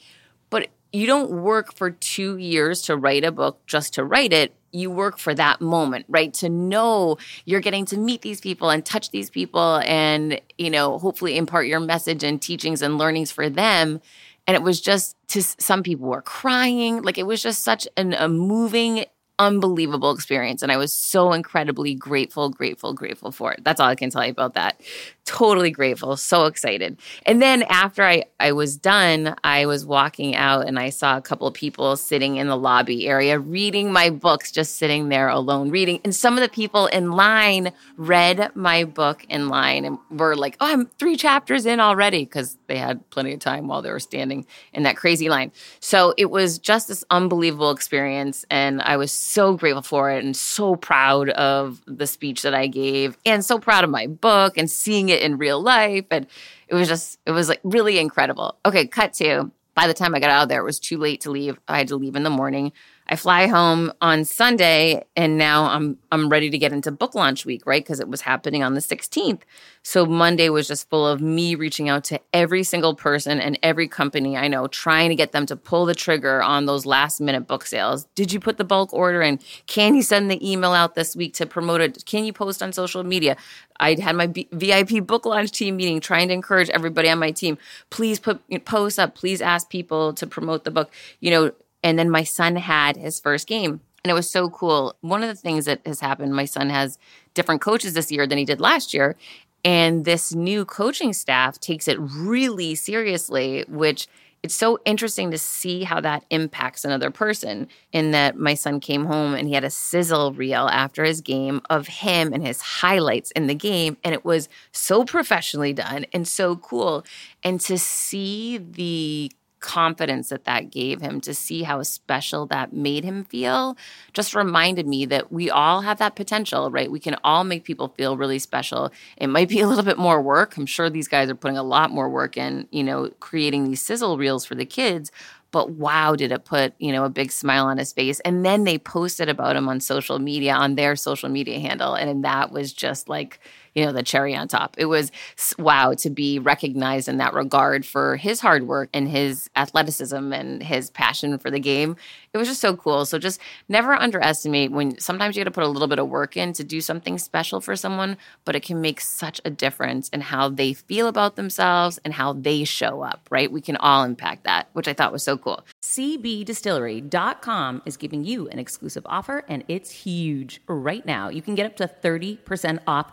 You 0.96 1.06
don't 1.06 1.30
work 1.30 1.74
for 1.74 1.90
two 1.90 2.38
years 2.38 2.80
to 2.82 2.96
write 2.96 3.22
a 3.22 3.30
book 3.30 3.60
just 3.66 3.92
to 3.94 4.04
write 4.04 4.32
it. 4.32 4.54
You 4.72 4.90
work 4.90 5.18
for 5.18 5.34
that 5.34 5.60
moment, 5.60 6.06
right? 6.08 6.32
To 6.34 6.48
know 6.48 7.18
you're 7.44 7.60
getting 7.60 7.84
to 7.86 7.98
meet 7.98 8.22
these 8.22 8.40
people 8.40 8.70
and 8.70 8.82
touch 8.82 9.10
these 9.10 9.28
people 9.28 9.82
and, 9.84 10.40
you 10.56 10.70
know, 10.70 10.98
hopefully 10.98 11.36
impart 11.36 11.66
your 11.66 11.80
message 11.80 12.24
and 12.24 12.40
teachings 12.40 12.80
and 12.80 12.96
learnings 12.96 13.30
for 13.30 13.50
them. 13.50 14.00
And 14.46 14.54
it 14.54 14.62
was 14.62 14.80
just 14.80 15.16
to 15.28 15.42
some 15.42 15.82
people 15.82 16.08
were 16.08 16.22
crying. 16.22 17.02
Like 17.02 17.18
it 17.18 17.26
was 17.26 17.42
just 17.42 17.62
such 17.62 17.86
an, 17.98 18.14
a 18.14 18.26
moving 18.26 19.04
unbelievable 19.38 20.10
experience. 20.10 20.62
And 20.62 20.72
I 20.72 20.76
was 20.76 20.92
so 20.92 21.32
incredibly 21.32 21.94
grateful, 21.94 22.48
grateful, 22.48 22.94
grateful 22.94 23.30
for 23.30 23.52
it. 23.52 23.62
That's 23.64 23.80
all 23.80 23.88
I 23.88 23.94
can 23.94 24.10
tell 24.10 24.24
you 24.24 24.30
about 24.30 24.54
that. 24.54 24.80
Totally 25.24 25.70
grateful, 25.70 26.16
so 26.16 26.46
excited. 26.46 26.96
And 27.26 27.42
then 27.42 27.64
after 27.64 28.02
I, 28.02 28.24
I 28.38 28.52
was 28.52 28.76
done, 28.76 29.34
I 29.42 29.66
was 29.66 29.84
walking 29.84 30.36
out 30.36 30.66
and 30.66 30.78
I 30.78 30.90
saw 30.90 31.16
a 31.16 31.20
couple 31.20 31.46
of 31.46 31.54
people 31.54 31.96
sitting 31.96 32.36
in 32.36 32.46
the 32.46 32.56
lobby 32.56 33.08
area 33.08 33.38
reading 33.38 33.92
my 33.92 34.08
books, 34.08 34.52
just 34.52 34.76
sitting 34.76 35.08
there 35.08 35.28
alone 35.28 35.70
reading. 35.70 36.00
And 36.04 36.14
some 36.14 36.34
of 36.34 36.42
the 36.42 36.48
people 36.48 36.86
in 36.86 37.12
line 37.12 37.72
read 37.96 38.54
my 38.54 38.84
book 38.84 39.24
in 39.28 39.48
line 39.48 39.84
and 39.84 39.98
were 40.10 40.36
like, 40.36 40.56
oh, 40.60 40.66
I'm 40.66 40.86
three 40.86 41.16
chapters 41.16 41.66
in 41.66 41.80
already 41.80 42.24
because 42.24 42.56
they 42.68 42.78
had 42.78 43.08
plenty 43.10 43.34
of 43.34 43.40
time 43.40 43.66
while 43.66 43.82
they 43.82 43.90
were 43.90 44.00
standing 44.00 44.46
in 44.72 44.84
that 44.84 44.96
crazy 44.96 45.28
line. 45.28 45.50
So 45.80 46.14
it 46.16 46.30
was 46.30 46.58
just 46.58 46.88
this 46.88 47.04
unbelievable 47.10 47.72
experience. 47.72 48.44
And 48.48 48.80
I 48.80 48.96
was 48.96 49.25
so 49.26 49.56
grateful 49.56 49.82
for 49.82 50.10
it 50.10 50.24
and 50.24 50.36
so 50.36 50.76
proud 50.76 51.30
of 51.30 51.82
the 51.86 52.06
speech 52.06 52.42
that 52.42 52.54
I 52.54 52.66
gave 52.66 53.16
and 53.26 53.44
so 53.44 53.58
proud 53.58 53.84
of 53.84 53.90
my 53.90 54.06
book 54.06 54.56
and 54.56 54.70
seeing 54.70 55.08
it 55.08 55.22
in 55.22 55.38
real 55.38 55.60
life. 55.60 56.04
And 56.10 56.26
it 56.68 56.74
was 56.74 56.88
just, 56.88 57.18
it 57.26 57.32
was 57.32 57.48
like 57.48 57.60
really 57.62 57.98
incredible. 57.98 58.56
Okay, 58.64 58.86
cut 58.86 59.12
to 59.14 59.50
by 59.76 59.86
the 59.86 59.94
time 59.94 60.14
I 60.14 60.20
got 60.20 60.30
out 60.30 60.44
of 60.44 60.48
there, 60.48 60.60
it 60.60 60.64
was 60.64 60.80
too 60.80 60.98
late 60.98 61.20
to 61.20 61.30
leave. 61.30 61.58
I 61.68 61.78
had 61.78 61.88
to 61.88 61.96
leave 61.96 62.16
in 62.16 62.22
the 62.22 62.30
morning. 62.30 62.72
I 63.08 63.16
fly 63.16 63.46
home 63.46 63.92
on 64.00 64.24
Sunday 64.24 65.04
and 65.14 65.38
now 65.38 65.64
I'm 65.64 65.98
I'm 66.10 66.28
ready 66.28 66.50
to 66.50 66.58
get 66.58 66.72
into 66.72 66.90
book 66.90 67.14
launch 67.14 67.46
week, 67.46 67.64
right? 67.64 67.82
Because 67.82 68.00
it 68.00 68.08
was 68.08 68.22
happening 68.22 68.62
on 68.64 68.74
the 68.74 68.80
16th. 68.80 69.42
So 69.82 70.04
Monday 70.04 70.48
was 70.48 70.66
just 70.66 70.90
full 70.90 71.06
of 71.06 71.20
me 71.20 71.54
reaching 71.54 71.88
out 71.88 72.02
to 72.04 72.20
every 72.32 72.64
single 72.64 72.96
person 72.96 73.40
and 73.40 73.56
every 73.62 73.86
company 73.86 74.36
I 74.36 74.48
know, 74.48 74.66
trying 74.66 75.10
to 75.10 75.14
get 75.14 75.30
them 75.30 75.46
to 75.46 75.56
pull 75.56 75.86
the 75.86 75.94
trigger 75.94 76.42
on 76.42 76.66
those 76.66 76.84
last 76.84 77.20
minute 77.20 77.46
book 77.46 77.64
sales. 77.64 78.06
Did 78.16 78.32
you 78.32 78.40
put 78.40 78.58
the 78.58 78.64
bulk 78.64 78.92
order 78.92 79.22
in? 79.22 79.38
Can 79.66 79.94
you 79.94 80.02
send 80.02 80.28
the 80.28 80.50
email 80.50 80.72
out 80.72 80.96
this 80.96 81.14
week 81.14 81.34
to 81.34 81.46
promote 81.46 81.80
it? 81.80 82.04
Can 82.06 82.24
you 82.24 82.32
post 82.32 82.62
on 82.62 82.72
social 82.72 83.04
media? 83.04 83.36
I 83.78 83.94
had 84.00 84.16
my 84.16 84.26
B- 84.26 84.48
VIP 84.50 85.06
book 85.06 85.26
launch 85.26 85.52
team 85.52 85.76
meeting, 85.76 86.00
trying 86.00 86.28
to 86.28 86.34
encourage 86.34 86.70
everybody 86.70 87.08
on 87.08 87.18
my 87.18 87.30
team. 87.30 87.58
Please 87.90 88.18
put 88.18 88.42
posts 88.64 88.98
up. 88.98 89.14
Please 89.14 89.40
ask 89.40 89.70
people 89.70 90.12
to 90.14 90.26
promote 90.26 90.64
the 90.64 90.70
book. 90.70 90.90
You 91.20 91.30
know, 91.30 91.52
and 91.82 91.98
then 91.98 92.10
my 92.10 92.24
son 92.24 92.56
had 92.56 92.96
his 92.96 93.20
first 93.20 93.46
game. 93.46 93.80
And 94.04 94.10
it 94.10 94.14
was 94.14 94.30
so 94.30 94.48
cool. 94.50 94.96
One 95.00 95.22
of 95.22 95.28
the 95.28 95.34
things 95.34 95.64
that 95.64 95.84
has 95.84 96.00
happened, 96.00 96.34
my 96.34 96.44
son 96.44 96.70
has 96.70 96.96
different 97.34 97.60
coaches 97.60 97.94
this 97.94 98.12
year 98.12 98.26
than 98.26 98.38
he 98.38 98.44
did 98.44 98.60
last 98.60 98.94
year. 98.94 99.16
And 99.64 100.04
this 100.04 100.32
new 100.32 100.64
coaching 100.64 101.12
staff 101.12 101.58
takes 101.58 101.88
it 101.88 101.98
really 101.98 102.76
seriously, 102.76 103.64
which 103.66 104.06
it's 104.44 104.54
so 104.54 104.78
interesting 104.84 105.32
to 105.32 105.38
see 105.38 105.82
how 105.82 106.00
that 106.02 106.24
impacts 106.30 106.84
another 106.84 107.10
person. 107.10 107.66
In 107.90 108.12
that, 108.12 108.38
my 108.38 108.54
son 108.54 108.78
came 108.78 109.06
home 109.06 109.34
and 109.34 109.48
he 109.48 109.54
had 109.54 109.64
a 109.64 109.70
sizzle 109.70 110.32
reel 110.32 110.68
after 110.68 111.02
his 111.02 111.20
game 111.20 111.62
of 111.68 111.88
him 111.88 112.32
and 112.32 112.46
his 112.46 112.60
highlights 112.60 113.32
in 113.32 113.48
the 113.48 113.56
game. 113.56 113.96
And 114.04 114.14
it 114.14 114.24
was 114.24 114.48
so 114.70 115.04
professionally 115.04 115.72
done 115.72 116.06
and 116.12 116.28
so 116.28 116.54
cool. 116.54 117.04
And 117.42 117.60
to 117.62 117.76
see 117.76 118.58
the 118.58 119.32
confidence 119.66 120.28
that 120.28 120.44
that 120.44 120.70
gave 120.70 121.00
him 121.00 121.20
to 121.20 121.34
see 121.34 121.64
how 121.64 121.82
special 121.82 122.46
that 122.46 122.72
made 122.72 123.02
him 123.02 123.24
feel 123.24 123.76
just 124.12 124.32
reminded 124.32 124.86
me 124.86 125.04
that 125.06 125.32
we 125.32 125.50
all 125.50 125.80
have 125.80 125.98
that 125.98 126.14
potential, 126.14 126.70
right? 126.70 126.88
We 126.88 127.00
can 127.00 127.16
all 127.24 127.42
make 127.42 127.64
people 127.64 127.88
feel 127.88 128.16
really 128.16 128.38
special. 128.38 128.92
It 129.16 129.26
might 129.26 129.48
be 129.48 129.58
a 129.60 129.66
little 129.66 129.82
bit 129.82 129.98
more 129.98 130.22
work. 130.22 130.56
I'm 130.56 130.66
sure 130.66 130.88
these 130.88 131.08
guys 131.08 131.28
are 131.28 131.34
putting 131.34 131.58
a 131.58 131.64
lot 131.64 131.90
more 131.90 132.08
work 132.08 132.36
in, 132.36 132.68
you 132.70 132.84
know, 132.84 133.10
creating 133.18 133.64
these 133.64 133.82
sizzle 133.82 134.16
reels 134.16 134.44
for 134.44 134.54
the 134.54 134.64
kids, 134.64 135.10
but 135.50 135.70
wow, 135.70 136.14
did 136.14 136.30
it 136.30 136.44
put, 136.44 136.74
you 136.78 136.92
know, 136.92 137.04
a 137.04 137.10
big 137.10 137.32
smile 137.32 137.66
on 137.66 137.78
his 137.78 137.92
face. 137.92 138.20
And 138.20 138.44
then 138.44 138.62
they 138.62 138.78
posted 138.78 139.28
about 139.28 139.56
him 139.56 139.68
on 139.68 139.80
social 139.80 140.20
media, 140.20 140.52
on 140.52 140.76
their 140.76 140.94
social 140.94 141.28
media 141.28 141.58
handle. 141.58 141.94
And 141.94 142.24
that 142.24 142.52
was 142.52 142.72
just 142.72 143.08
like, 143.08 143.40
you 143.76 143.84
know, 143.84 143.92
the 143.92 144.02
cherry 144.02 144.34
on 144.34 144.48
top. 144.48 144.74
It 144.78 144.86
was 144.86 145.12
wow 145.58 145.92
to 145.98 146.08
be 146.08 146.38
recognized 146.38 147.08
in 147.08 147.18
that 147.18 147.34
regard 147.34 147.84
for 147.84 148.16
his 148.16 148.40
hard 148.40 148.66
work 148.66 148.88
and 148.94 149.06
his 149.06 149.50
athleticism 149.54 150.32
and 150.32 150.62
his 150.62 150.88
passion 150.88 151.38
for 151.38 151.50
the 151.50 151.60
game. 151.60 151.94
It 152.32 152.38
was 152.38 152.48
just 152.48 152.62
so 152.62 152.74
cool. 152.74 153.04
So 153.04 153.18
just 153.18 153.38
never 153.68 153.94
underestimate 153.94 154.72
when 154.72 154.98
sometimes 154.98 155.36
you 155.36 155.44
got 155.44 155.50
to 155.50 155.54
put 155.54 155.64
a 155.64 155.68
little 155.68 155.88
bit 155.88 155.98
of 155.98 156.08
work 156.08 156.38
in 156.38 156.54
to 156.54 156.64
do 156.64 156.80
something 156.80 157.18
special 157.18 157.60
for 157.60 157.76
someone, 157.76 158.16
but 158.46 158.56
it 158.56 158.62
can 158.62 158.80
make 158.80 158.98
such 158.98 159.42
a 159.44 159.50
difference 159.50 160.08
in 160.08 160.22
how 160.22 160.48
they 160.48 160.72
feel 160.72 161.06
about 161.06 161.36
themselves 161.36 162.00
and 162.02 162.14
how 162.14 162.32
they 162.32 162.64
show 162.64 163.02
up, 163.02 163.28
right? 163.30 163.52
We 163.52 163.60
can 163.60 163.76
all 163.76 164.04
impact 164.04 164.44
that, 164.44 164.70
which 164.72 164.88
I 164.88 164.94
thought 164.94 165.12
was 165.12 165.22
so 165.22 165.36
cool. 165.36 165.66
CBDistillery.com 165.82 167.82
is 167.84 167.98
giving 167.98 168.24
you 168.24 168.48
an 168.48 168.58
exclusive 168.58 169.02
offer 169.04 169.44
and 169.48 169.64
it's 169.68 169.90
huge. 169.90 170.62
Right 170.66 171.04
now, 171.04 171.28
you 171.28 171.42
can 171.42 171.54
get 171.54 171.66
up 171.66 171.76
to 171.76 171.90
30% 172.02 172.78
off 172.86 173.12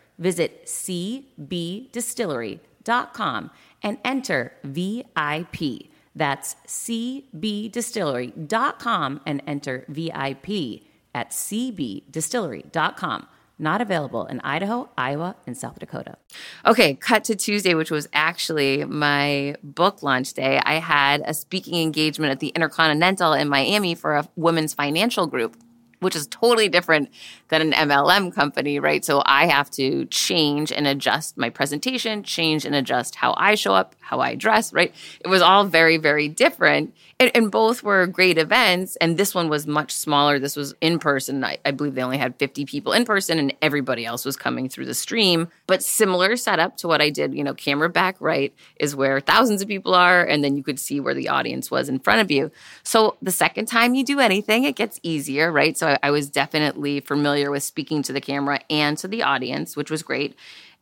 Visit 0.21 0.67
cbdistillery.com 0.67 3.51
and 3.83 3.97
enter 4.05 4.53
VIP. 4.63 5.89
That's 6.15 6.55
cbdistillery.com 6.67 9.21
and 9.25 9.41
enter 9.47 9.85
VIP 9.89 10.83
at 11.15 11.31
cbdistillery.com. 11.31 13.27
Not 13.57 13.81
available 13.81 14.25
in 14.25 14.39
Idaho, 14.41 14.89
Iowa, 14.97 15.37
and 15.45 15.57
South 15.57 15.79
Dakota. 15.79 16.17
Okay, 16.65 16.95
cut 16.95 17.23
to 17.25 17.35
Tuesday, 17.35 17.75
which 17.75 17.91
was 17.91 18.07
actually 18.13 18.85
my 18.85 19.55
book 19.63 20.01
launch 20.03 20.33
day. 20.33 20.61
I 20.63 20.75
had 20.75 21.21
a 21.25 21.33
speaking 21.33 21.81
engagement 21.81 22.31
at 22.31 22.39
the 22.39 22.47
Intercontinental 22.49 23.33
in 23.33 23.49
Miami 23.49 23.95
for 23.95 24.15
a 24.15 24.29
women's 24.35 24.73
financial 24.73 25.27
group 25.27 25.57
which 26.01 26.15
is 26.15 26.27
totally 26.27 26.67
different 26.67 27.09
than 27.49 27.61
an 27.61 27.71
MLM 27.89 28.33
company, 28.33 28.79
right? 28.79 29.05
So 29.05 29.21
I 29.25 29.45
have 29.45 29.69
to 29.71 30.05
change 30.05 30.71
and 30.71 30.87
adjust 30.87 31.37
my 31.37 31.49
presentation, 31.49 32.23
change 32.23 32.65
and 32.65 32.73
adjust 32.73 33.15
how 33.15 33.35
I 33.37 33.53
show 33.55 33.73
up, 33.73 33.95
how 33.99 34.19
I 34.19 34.35
dress, 34.35 34.73
right? 34.73 34.93
It 35.19 35.27
was 35.27 35.43
all 35.43 35.63
very, 35.63 35.97
very 35.97 36.27
different. 36.27 36.95
And, 37.19 37.29
and 37.35 37.51
both 37.51 37.83
were 37.83 38.07
great 38.07 38.39
events. 38.39 38.95
And 38.95 39.15
this 39.15 39.35
one 39.35 39.47
was 39.47 39.67
much 39.67 39.91
smaller. 39.91 40.39
This 40.39 40.55
was 40.55 40.73
in 40.81 40.97
person. 40.97 41.43
I, 41.43 41.59
I 41.63 41.69
believe 41.69 41.93
they 41.93 42.01
only 42.01 42.17
had 42.17 42.35
50 42.37 42.65
people 42.65 42.93
in 42.93 43.05
person 43.05 43.37
and 43.37 43.53
everybody 43.61 44.03
else 44.03 44.25
was 44.25 44.35
coming 44.35 44.69
through 44.69 44.85
the 44.85 44.95
stream. 44.95 45.49
But 45.67 45.83
similar 45.83 46.35
setup 46.35 46.77
to 46.77 46.87
what 46.87 46.99
I 46.99 47.11
did, 47.11 47.35
you 47.35 47.43
know, 47.43 47.53
camera 47.53 47.89
back 47.89 48.15
right 48.19 48.55
is 48.77 48.95
where 48.95 49.19
thousands 49.19 49.61
of 49.61 49.67
people 49.67 49.93
are. 49.93 50.23
And 50.23 50.43
then 50.43 50.57
you 50.57 50.63
could 50.63 50.79
see 50.79 50.99
where 50.99 51.13
the 51.13 51.29
audience 51.29 51.69
was 51.69 51.89
in 51.89 51.99
front 51.99 52.21
of 52.21 52.31
you. 52.31 52.49
So 52.81 53.17
the 53.21 53.31
second 53.31 53.67
time 53.67 53.93
you 53.93 54.03
do 54.03 54.19
anything, 54.19 54.63
it 54.63 54.75
gets 54.75 54.99
easier, 55.03 55.51
right? 55.51 55.77
So 55.77 55.90
I, 56.01 56.11
was 56.11 56.29
definitely 56.29 56.99
familiar 56.99 57.51
with 57.51 57.63
speaking 57.63 58.03
to 58.03 58.13
the 58.13 58.21
camera 58.21 58.59
and 58.69 58.97
to 58.99 59.07
the 59.07 59.23
audience, 59.23 59.75
which 59.75 59.91
was 59.91 60.03
great 60.03 60.35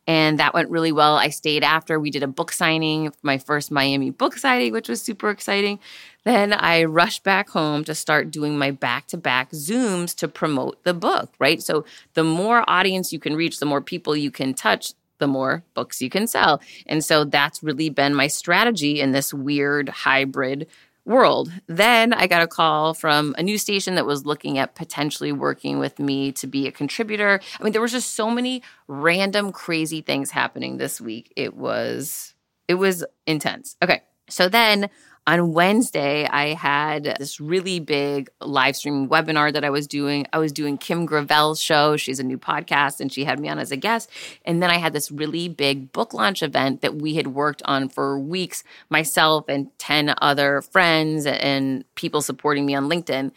and 0.06 0.40
that 0.40 0.54
went 0.54 0.70
really 0.70 0.92
well. 0.92 1.16
I 1.16 1.28
stayed 1.28 1.62
after. 1.62 2.00
We 2.00 2.10
did 2.10 2.22
a 2.22 2.26
book 2.26 2.52
signing, 2.52 3.12
my 3.22 3.38
first 3.38 3.70
Miami 3.70 4.10
book 4.10 4.36
signing, 4.36 4.72
which 4.72 4.88
was 4.88 5.00
super 5.00 5.30
exciting. 5.30 5.78
Then 6.24 6.52
I 6.52 6.84
rushed 6.84 7.22
back 7.22 7.50
home 7.50 7.84
to 7.84 7.94
start 7.94 8.30
doing 8.30 8.58
my 8.58 8.70
back 8.70 9.06
to 9.08 9.16
back 9.16 9.50
Zooms 9.52 10.14
to 10.16 10.28
promote 10.28 10.82
the 10.84 10.94
book, 10.94 11.32
right? 11.38 11.62
So 11.62 11.84
the 12.14 12.24
more 12.24 12.68
audience 12.68 13.12
you 13.12 13.20
can 13.20 13.36
reach, 13.36 13.60
the 13.60 13.66
more 13.66 13.80
people 13.80 14.16
you 14.16 14.30
can 14.30 14.52
touch, 14.52 14.94
the 15.18 15.26
more 15.26 15.62
books 15.74 16.02
you 16.02 16.10
can 16.10 16.26
sell. 16.26 16.60
And 16.86 17.04
so 17.04 17.24
that's 17.24 17.62
really 17.62 17.90
been 17.90 18.14
my 18.14 18.26
strategy 18.26 19.00
in 19.00 19.12
this 19.12 19.32
weird 19.32 19.90
hybrid 19.90 20.66
world. 21.04 21.50
Then 21.66 22.12
I 22.12 22.26
got 22.26 22.42
a 22.42 22.46
call 22.46 22.94
from 22.94 23.34
a 23.38 23.42
news 23.42 23.62
station 23.62 23.94
that 23.94 24.06
was 24.06 24.26
looking 24.26 24.58
at 24.58 24.74
potentially 24.74 25.32
working 25.32 25.78
with 25.78 25.98
me 25.98 26.32
to 26.32 26.46
be 26.46 26.66
a 26.66 26.72
contributor. 26.72 27.40
I 27.58 27.62
mean, 27.62 27.72
there 27.72 27.82
was 27.82 27.92
just 27.92 28.14
so 28.14 28.30
many 28.30 28.62
random 28.86 29.52
crazy 29.52 30.00
things 30.02 30.30
happening 30.30 30.76
this 30.76 31.00
week. 31.00 31.32
It 31.36 31.56
was 31.56 32.34
it 32.68 32.74
was 32.74 33.04
intense. 33.26 33.76
Okay. 33.82 34.02
So 34.28 34.48
then 34.48 34.90
on 35.26 35.52
Wednesday, 35.52 36.26
I 36.26 36.54
had 36.54 37.16
this 37.18 37.40
really 37.40 37.78
big 37.78 38.30
live 38.40 38.74
stream 38.74 39.08
webinar 39.08 39.52
that 39.52 39.64
I 39.64 39.70
was 39.70 39.86
doing. 39.86 40.26
I 40.32 40.38
was 40.38 40.50
doing 40.50 40.78
Kim 40.78 41.06
Gravel's 41.06 41.60
show. 41.60 41.96
She's 41.96 42.18
a 42.18 42.24
new 42.24 42.38
podcast 42.38 43.00
and 43.00 43.12
she 43.12 43.24
had 43.24 43.38
me 43.38 43.48
on 43.48 43.58
as 43.58 43.70
a 43.70 43.76
guest. 43.76 44.10
And 44.44 44.62
then 44.62 44.70
I 44.70 44.78
had 44.78 44.92
this 44.92 45.10
really 45.10 45.48
big 45.48 45.92
book 45.92 46.14
launch 46.14 46.42
event 46.42 46.80
that 46.80 46.96
we 46.96 47.14
had 47.14 47.28
worked 47.28 47.62
on 47.66 47.88
for 47.88 48.18
weeks, 48.18 48.64
myself 48.88 49.44
and 49.48 49.68
10 49.78 50.14
other 50.18 50.62
friends 50.62 51.26
and 51.26 51.84
people 51.94 52.22
supporting 52.22 52.64
me 52.64 52.74
on 52.74 52.88
LinkedIn. 52.88 53.30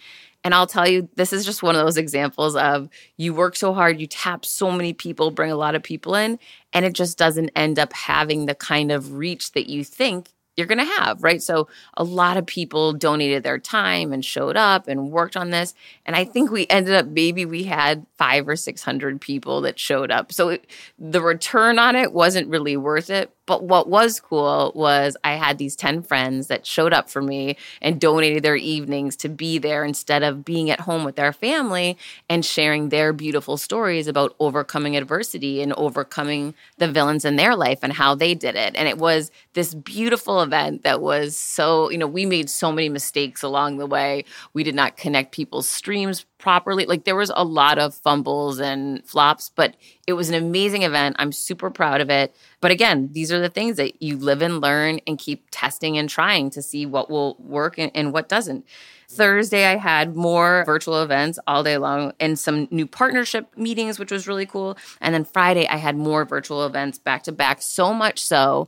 And 0.46 0.54
I'll 0.54 0.68
tell 0.68 0.88
you, 0.88 1.08
this 1.16 1.32
is 1.32 1.46
just 1.46 1.64
one 1.64 1.76
of 1.76 1.86
those 1.86 1.98
examples 1.98 2.56
of 2.56 2.90
you 3.16 3.34
work 3.34 3.56
so 3.56 3.74
hard, 3.74 4.02
you 4.02 4.08
tap 4.08 4.44
so 4.46 4.72
many 4.72 4.94
people, 4.94 5.32
bring 5.32 5.52
a 5.52 5.56
lot 5.56 5.74
of 5.76 5.84
people 5.84 6.16
in, 6.16 6.38
and 6.74 6.84
it 6.84 6.94
just 6.94 7.18
doesn't 7.18 7.52
end 7.56 7.80
up 7.80 7.94
having 7.94 8.46
the 8.46 8.56
kind 8.56 8.92
of 8.92 9.14
reach 9.14 9.54
that 9.54 9.70
you 9.70 9.86
think 9.86 10.33
you're 10.56 10.68
going 10.68 10.80
to 10.80 10.94
have, 11.00 11.24
right? 11.24 11.42
So 11.42 11.68
a 11.98 12.04
lot 12.04 12.38
of 12.38 12.46
people 12.46 12.94
donated 12.94 13.44
their 13.44 13.58
time 13.58 14.14
and 14.14 14.24
showed 14.24 14.56
up 14.56 14.88
and 14.88 15.12
worked 15.12 15.36
on 15.36 15.50
this. 15.50 15.74
And 16.06 16.16
I 16.16 16.26
think 16.26 16.52
we 16.52 16.68
ended 16.70 16.94
up, 16.94 17.08
maybe 17.08 17.46
we 17.46 17.64
had 17.64 18.06
five 18.18 18.48
or 18.48 18.56
600 18.56 19.20
people 19.20 19.62
that 19.62 19.80
showed 19.80 20.12
up. 20.12 20.32
So 20.32 20.50
it, 20.50 20.68
the 21.00 21.22
return 21.22 21.80
on 21.80 21.96
it 21.96 22.14
wasn't 22.14 22.50
really 22.50 22.78
worth 22.78 23.10
it. 23.10 23.32
But 23.46 23.64
what 23.64 23.90
was 23.90 24.20
cool 24.20 24.72
was 24.74 25.18
I 25.24 25.34
had 25.34 25.58
these 25.58 25.76
10 25.76 26.04
friends 26.04 26.48
that 26.48 26.66
showed 26.66 26.94
up 26.94 27.10
for 27.10 27.22
me 27.22 27.58
and 27.82 28.00
donated 28.00 28.44
their 28.44 28.56
evenings 28.56 29.16
to 29.18 29.30
be 29.30 29.58
there 29.58 29.84
instead 29.84 30.24
of 30.24 30.46
being 30.46 30.70
at 30.70 30.82
home 30.82 31.04
with 31.04 31.16
their 31.16 31.34
family 31.34 31.98
and 32.30 32.46
sharing 32.46 32.90
their 32.90 33.12
beautiful 33.12 33.58
stories 33.58 34.08
about 34.08 34.36
overcoming 34.40 34.96
adversity 34.96 35.62
and 35.62 35.74
overcoming 35.74 36.54
the 36.78 36.88
villains 36.88 37.26
in 37.26 37.36
their 37.36 37.56
life 37.56 37.80
and 37.84 37.94
how 37.94 38.16
they 38.16 38.34
did 38.34 38.56
it. 38.56 38.76
And 38.76 38.88
it 38.88 38.98
was 38.98 39.30
this 39.54 39.74
beautiful 39.74 40.42
event 40.42 40.84
that 40.84 41.02
was 41.02 41.36
so, 41.36 41.90
you 41.90 41.98
know, 41.98 42.08
we 42.08 42.26
made 42.26 42.50
so 42.50 42.72
many 42.72 42.90
mistakes 42.90 43.44
along 43.44 43.78
the 43.78 43.86
way. 43.86 44.24
We 44.54 44.64
did 44.64 44.76
not 44.76 44.96
connect 44.96 45.34
people's 45.34 45.68
streams 45.68 46.26
properly. 46.44 46.86
Like 46.86 47.06
there 47.06 47.16
was 47.16 47.32
a 47.34 47.46
lot 47.46 47.80
of 47.80 47.96
fumbles 47.96 48.60
and 48.60 49.02
flops, 49.08 49.48
but 49.48 49.78
it 50.06 50.12
was 50.12 50.28
an 50.28 50.36
amazing 50.36 50.84
event. 50.84 51.16
I'm 51.18 51.32
super 51.32 51.72
proud 51.72 52.02
of 52.02 52.10
it. 52.10 52.36
But 52.60 52.72
again, 52.72 53.10
these 53.14 53.32
are 53.32 53.40
the 53.40 53.48
things 53.48 53.78
that 53.78 54.04
you 54.04 54.18
live 54.18 54.42
and 54.42 54.60
learn 54.60 55.00
and 55.08 55.18
keep 55.18 55.48
testing 55.52 55.98
and 55.98 56.10
trying 56.10 56.50
to 56.50 56.62
see 56.62 56.86
what 56.86 57.10
will 57.10 57.38
work 57.40 57.78
and, 57.78 57.92
and 57.96 58.12
what 58.12 58.28
doesn't. 58.28 58.66
Thursday, 59.10 59.66
I 59.66 59.78
had 59.78 60.18
more 60.18 60.64
virtual 60.66 61.02
events 61.02 61.40
all 61.48 61.64
day 61.64 61.78
long 61.78 62.12
and 62.20 62.38
some 62.38 62.68
new 62.72 62.88
partnership 62.88 63.48
meetings, 63.56 63.98
which 63.98 64.12
was 64.12 64.28
really 64.28 64.46
cool. 64.46 64.78
And 65.00 65.14
then 65.14 65.24
Friday, 65.24 65.66
I 65.66 65.78
had 65.78 65.96
more 65.96 66.26
virtual 66.26 66.66
events 66.66 67.00
back 67.00 67.24
to 67.24 67.32
back, 67.32 67.62
so 67.62 67.94
much 67.94 68.22
so 68.22 68.68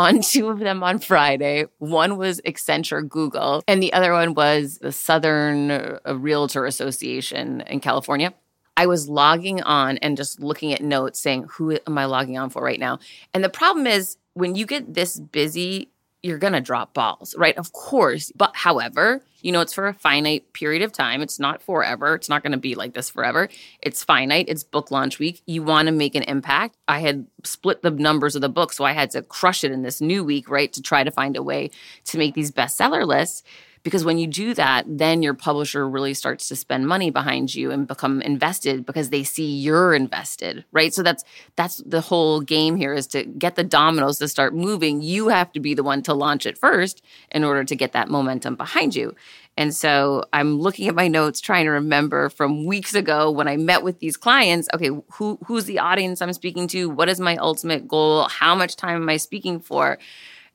on 0.00 0.20
two 0.22 0.48
of 0.48 0.58
them 0.58 0.82
on 0.82 0.98
Friday. 0.98 1.66
One 1.78 2.16
was 2.16 2.40
Accenture 2.46 3.06
Google, 3.06 3.62
and 3.68 3.82
the 3.82 3.92
other 3.92 4.12
one 4.12 4.34
was 4.34 4.78
the 4.78 4.92
Southern 4.92 5.70
uh, 5.70 5.98
Realtor 6.14 6.64
Association 6.64 7.60
in 7.62 7.80
California. 7.80 8.32
I 8.76 8.86
was 8.86 9.08
logging 9.08 9.62
on 9.62 9.98
and 9.98 10.16
just 10.16 10.40
looking 10.40 10.72
at 10.72 10.80
notes 10.80 11.20
saying, 11.20 11.48
Who 11.52 11.78
am 11.86 11.98
I 11.98 12.06
logging 12.06 12.38
on 12.38 12.48
for 12.50 12.62
right 12.62 12.80
now? 12.80 12.98
And 13.34 13.44
the 13.44 13.50
problem 13.50 13.86
is, 13.86 14.16
when 14.34 14.54
you 14.54 14.64
get 14.64 14.94
this 14.94 15.20
busy, 15.20 15.90
you're 16.22 16.38
going 16.38 16.52
to 16.52 16.60
drop 16.60 16.94
balls, 16.94 17.34
right? 17.36 17.56
Of 17.56 17.72
course. 17.72 18.30
But 18.36 18.54
however, 18.54 19.22
you 19.42 19.52
know, 19.52 19.60
it's 19.60 19.72
for 19.72 19.88
a 19.88 19.94
finite 19.94 20.52
period 20.52 20.82
of 20.82 20.92
time. 20.92 21.22
It's 21.22 21.38
not 21.38 21.62
forever. 21.62 22.14
It's 22.14 22.28
not 22.28 22.42
going 22.42 22.52
to 22.52 22.58
be 22.58 22.74
like 22.74 22.92
this 22.92 23.08
forever. 23.08 23.48
It's 23.80 24.04
finite. 24.04 24.48
It's 24.48 24.62
book 24.62 24.90
launch 24.90 25.18
week. 25.18 25.42
You 25.46 25.62
want 25.62 25.86
to 25.86 25.92
make 25.92 26.14
an 26.14 26.22
impact. 26.24 26.76
I 26.88 27.00
had 27.00 27.26
split 27.44 27.82
the 27.82 27.90
numbers 27.90 28.34
of 28.34 28.42
the 28.42 28.48
book, 28.48 28.72
so 28.72 28.84
I 28.84 28.92
had 28.92 29.10
to 29.12 29.22
crush 29.22 29.64
it 29.64 29.72
in 29.72 29.82
this 29.82 30.00
new 30.00 30.22
week, 30.22 30.50
right? 30.50 30.72
To 30.74 30.82
try 30.82 31.04
to 31.04 31.10
find 31.10 31.36
a 31.36 31.42
way 31.42 31.70
to 32.04 32.18
make 32.18 32.34
these 32.34 32.52
bestseller 32.52 33.06
lists 33.06 33.42
because 33.82 34.04
when 34.04 34.18
you 34.18 34.26
do 34.26 34.54
that, 34.54 34.84
then 34.86 35.22
your 35.22 35.34
publisher 35.34 35.88
really 35.88 36.14
starts 36.14 36.48
to 36.48 36.56
spend 36.56 36.86
money 36.86 37.10
behind 37.10 37.54
you 37.54 37.70
and 37.70 37.86
become 37.86 38.20
invested 38.22 38.84
because 38.84 39.10
they 39.10 39.24
see 39.24 39.46
you're 39.46 39.94
invested, 39.94 40.64
right? 40.72 40.92
So 40.92 41.02
that's 41.02 41.24
that's 41.56 41.78
the 41.86 42.00
whole 42.00 42.40
game 42.40 42.76
here 42.76 42.92
is 42.92 43.06
to 43.08 43.24
get 43.24 43.56
the 43.56 43.64
dominoes 43.64 44.18
to 44.18 44.28
start 44.28 44.54
moving. 44.54 45.00
You 45.02 45.28
have 45.28 45.52
to 45.52 45.60
be 45.60 45.74
the 45.74 45.82
one 45.82 46.02
to 46.02 46.14
launch 46.14 46.46
it 46.46 46.58
first 46.58 47.02
in 47.30 47.44
order 47.44 47.64
to 47.64 47.76
get 47.76 47.92
that 47.92 48.08
momentum 48.08 48.56
behind 48.56 48.94
you. 48.94 49.14
And 49.56 49.74
so 49.74 50.24
I'm 50.32 50.58
looking 50.58 50.88
at 50.88 50.94
my 50.94 51.08
notes 51.08 51.40
trying 51.40 51.64
to 51.64 51.72
remember 51.72 52.30
from 52.30 52.64
weeks 52.64 52.94
ago 52.94 53.30
when 53.30 53.48
I 53.48 53.56
met 53.56 53.82
with 53.82 53.98
these 53.98 54.16
clients, 54.16 54.68
okay, 54.74 54.90
who 55.12 55.38
who's 55.46 55.64
the 55.64 55.78
audience 55.78 56.22
I'm 56.22 56.32
speaking 56.32 56.68
to? 56.68 56.88
What 56.88 57.08
is 57.08 57.20
my 57.20 57.36
ultimate 57.36 57.88
goal? 57.88 58.28
How 58.28 58.54
much 58.54 58.76
time 58.76 59.02
am 59.02 59.08
I 59.08 59.16
speaking 59.16 59.60
for? 59.60 59.98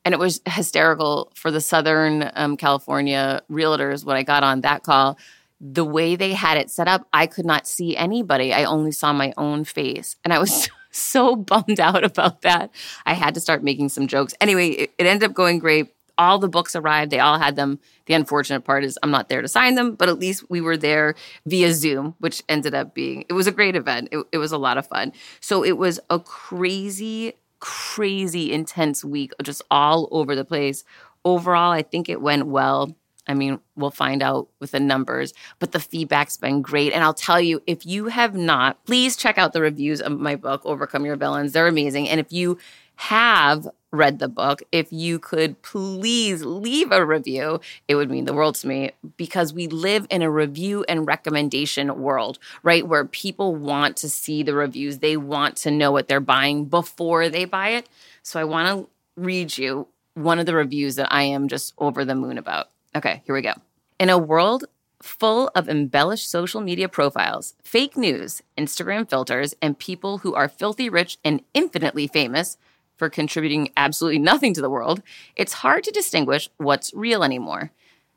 And 0.05 0.13
it 0.13 0.19
was 0.19 0.39
hysterical 0.47 1.31
for 1.33 1.49
the 1.49 1.59
Southern 1.59 2.31
um, 2.35 2.55
California 2.55 3.41
realtors 3.51 4.05
when 4.05 4.15
I 4.15 4.21
got 4.21 4.43
on 4.43 4.61
that 4.61 4.83
call. 4.83 5.17
The 5.59 5.83
way 5.83 6.15
they 6.15 6.33
had 6.33 6.57
it 6.57 6.69
set 6.69 6.87
up, 6.87 7.07
I 7.11 7.25
could 7.25 7.45
not 7.45 7.65
see 7.65 7.97
anybody. 7.97 8.53
I 8.53 8.65
only 8.65 8.91
saw 8.91 9.11
my 9.13 9.33
own 9.35 9.63
face. 9.63 10.15
And 10.23 10.31
I 10.31 10.37
was 10.37 10.69
so 10.91 11.35
bummed 11.35 11.79
out 11.79 12.03
about 12.03 12.43
that. 12.43 12.69
I 13.05 13.13
had 13.13 13.33
to 13.33 13.39
start 13.39 13.63
making 13.63 13.89
some 13.89 14.05
jokes. 14.05 14.35
Anyway, 14.39 14.69
it, 14.69 14.93
it 14.99 15.07
ended 15.07 15.27
up 15.27 15.35
going 15.35 15.57
great. 15.57 15.91
All 16.17 16.39
the 16.39 16.47
books 16.47 16.77
arrived, 16.77 17.11
they 17.11 17.19
all 17.19 17.39
had 17.39 17.57
them. 17.57 17.79
The 18.05 18.13
unfortunate 18.13 18.61
part 18.61 18.85
is 18.85 18.97
I'm 19.03 19.11
not 19.11 19.27
there 19.27 19.41
to 19.41 19.49
sign 19.49 19.75
them, 19.75 19.95
but 19.95 20.07
at 20.07 20.19
least 20.19 20.49
we 20.49 20.61
were 20.61 20.77
there 20.77 21.15
via 21.45 21.73
Zoom, 21.73 22.15
which 22.19 22.41
ended 22.47 22.73
up 22.73 22.93
being, 22.93 23.25
it 23.27 23.33
was 23.33 23.47
a 23.47 23.51
great 23.51 23.75
event. 23.75 24.09
It, 24.13 24.25
it 24.31 24.37
was 24.37 24.53
a 24.53 24.57
lot 24.57 24.77
of 24.77 24.87
fun. 24.87 25.11
So 25.41 25.65
it 25.65 25.77
was 25.77 25.99
a 26.09 26.19
crazy 26.19 27.33
crazy 27.65 28.53
intense 28.53 29.03
week, 29.03 29.33
just 29.41 29.63
all 29.71 30.07
over 30.11 30.35
the 30.35 30.45
place. 30.45 30.83
Overall, 31.23 31.71
I 31.71 31.81
think 31.81 32.09
it 32.09 32.21
went 32.21 32.45
well. 32.45 32.95
I 33.27 33.33
mean, 33.33 33.59
we'll 33.75 33.89
find 33.89 34.21
out 34.21 34.49
with 34.59 34.69
the 34.69 34.79
numbers, 34.79 35.33
but 35.57 35.71
the 35.71 35.79
feedback's 35.79 36.37
been 36.37 36.61
great. 36.61 36.93
And 36.93 37.03
I'll 37.03 37.15
tell 37.15 37.41
you, 37.41 37.63
if 37.65 37.83
you 37.83 38.05
have 38.05 38.35
not, 38.35 38.85
please 38.85 39.15
check 39.15 39.39
out 39.39 39.53
the 39.53 39.61
reviews 39.61 39.99
of 39.99 40.11
my 40.11 40.35
book, 40.35 40.61
Overcome 40.63 41.05
Your 41.05 41.15
Villains. 41.15 41.53
They're 41.53 41.65
amazing. 41.65 42.07
And 42.07 42.19
if 42.19 42.31
you 42.31 42.59
have 42.95 43.67
read 43.91 44.19
the 44.19 44.27
book, 44.27 44.61
if 44.71 44.91
you 44.91 45.19
could 45.19 45.61
please 45.61 46.43
leave 46.43 46.91
a 46.91 47.05
review, 47.05 47.59
it 47.87 47.95
would 47.95 48.11
mean 48.11 48.25
the 48.25 48.33
world 48.33 48.55
to 48.55 48.67
me 48.67 48.91
because 49.17 49.53
we 49.53 49.67
live 49.67 50.05
in 50.09 50.21
a 50.21 50.29
review 50.29 50.85
and 50.87 51.07
recommendation 51.07 52.01
world, 52.01 52.37
right? 52.61 52.87
Where 52.87 53.05
people 53.05 53.55
want 53.55 53.97
to 53.97 54.09
see 54.09 54.43
the 54.43 54.53
reviews, 54.53 54.99
they 54.99 55.17
want 55.17 55.55
to 55.57 55.71
know 55.71 55.91
what 55.91 56.07
they're 56.07 56.19
buying 56.19 56.65
before 56.65 57.29
they 57.29 57.45
buy 57.45 57.69
it. 57.69 57.87
So 58.21 58.39
I 58.39 58.43
want 58.43 58.67
to 58.67 58.89
read 59.15 59.57
you 59.57 59.87
one 60.13 60.39
of 60.39 60.45
the 60.45 60.55
reviews 60.55 60.95
that 60.95 61.11
I 61.11 61.23
am 61.23 61.47
just 61.47 61.73
over 61.77 62.05
the 62.05 62.15
moon 62.15 62.37
about. 62.37 62.67
Okay, 62.95 63.21
here 63.25 63.35
we 63.35 63.41
go. 63.41 63.53
In 63.99 64.09
a 64.09 64.17
world 64.17 64.65
full 65.01 65.51
of 65.53 65.69
embellished 65.69 66.29
social 66.29 66.61
media 66.61 66.89
profiles, 66.89 67.53
fake 67.63 67.95
news, 67.95 68.41
Instagram 68.57 69.07
filters, 69.09 69.53
and 69.61 69.77
people 69.77 70.19
who 70.19 70.33
are 70.33 70.49
filthy 70.49 70.89
rich 70.89 71.17
and 71.23 71.41
infinitely 71.53 72.07
famous, 72.07 72.57
for 72.97 73.09
contributing 73.09 73.69
absolutely 73.77 74.19
nothing 74.19 74.53
to 74.53 74.61
the 74.61 74.69
world, 74.69 75.01
it's 75.35 75.53
hard 75.53 75.83
to 75.83 75.91
distinguish 75.91 76.49
what's 76.57 76.93
real 76.93 77.23
anymore. 77.23 77.71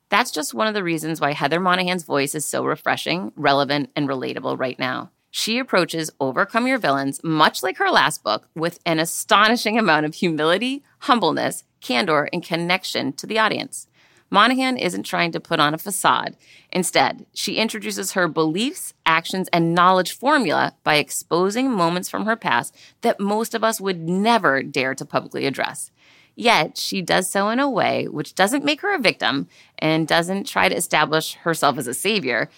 That's 0.09 0.31
just 0.31 0.55
one 0.55 0.67
of 0.67 0.75
the 0.75 0.83
reasons 0.83 1.21
why 1.21 1.33
Heather 1.33 1.61
Monahan's 1.61 2.05
voice 2.05 2.35
is 2.35 2.47
so 2.47 2.65
refreshing, 2.65 3.33
relevant, 3.37 3.91
and 3.95 4.09
relatable 4.09 4.59
right 4.59 4.79
now. 4.79 5.11
She 5.31 5.59
approaches 5.59 6.11
Overcome 6.19 6.67
Your 6.67 6.79
Villains, 6.79 7.23
much 7.23 7.63
like 7.63 7.77
her 7.77 7.91
last 7.91 8.23
book, 8.23 8.49
with 8.55 8.79
an 8.87 8.99
astonishing 8.99 9.79
amount 9.79 10.07
of 10.07 10.15
humility, 10.15 10.83
humbleness, 11.01 11.65
candor, 11.81 12.29
and 12.33 12.43
connection 12.43 13.13
to 13.15 13.27
the 13.27 13.39
audience. 13.39 13.87
Monahan 14.31 14.77
isn't 14.77 15.05
trying 15.05 15.33
to 15.33 15.41
put 15.41 15.61
on 15.61 15.75
a 15.75 15.79
facade. 15.79 16.37
Instead, 16.71 17.27
she 17.33 17.57
introduces 17.57 18.13
her 18.13 18.29
beliefs, 18.29 18.93
actions, 19.07 19.49
and 19.53 19.75
knowledge 19.75 20.13
formula 20.13 20.75
by 20.85 20.97
exposing 20.97 21.71
moments 21.71 22.09
from 22.09 22.27
her 22.27 22.37
past 22.37 22.77
that 23.01 23.21
most 23.21 23.55
of 23.55 23.65
us 23.65 23.81
would 23.81 24.09
never 24.09 24.63
dare 24.63 24.95
to 24.95 25.05
publicly 25.05 25.47
address. 25.47 25.91
Yet, 26.35 26.79
she 26.79 27.03
does 27.03 27.29
so 27.29 27.49
in 27.49 27.59
a 27.59 27.69
way 27.69 28.07
which 28.07 28.35
doesn't 28.35 28.65
make 28.65 28.83
her 28.83 28.95
a 28.95 29.01
victim 29.01 29.49
and 29.79 30.07
doesn't 30.07 30.47
try 30.47 30.69
to 30.69 30.77
establish 30.77 31.35
herself 31.35 31.79
as 31.79 31.87
a 31.87 31.95
savior. 31.95 32.49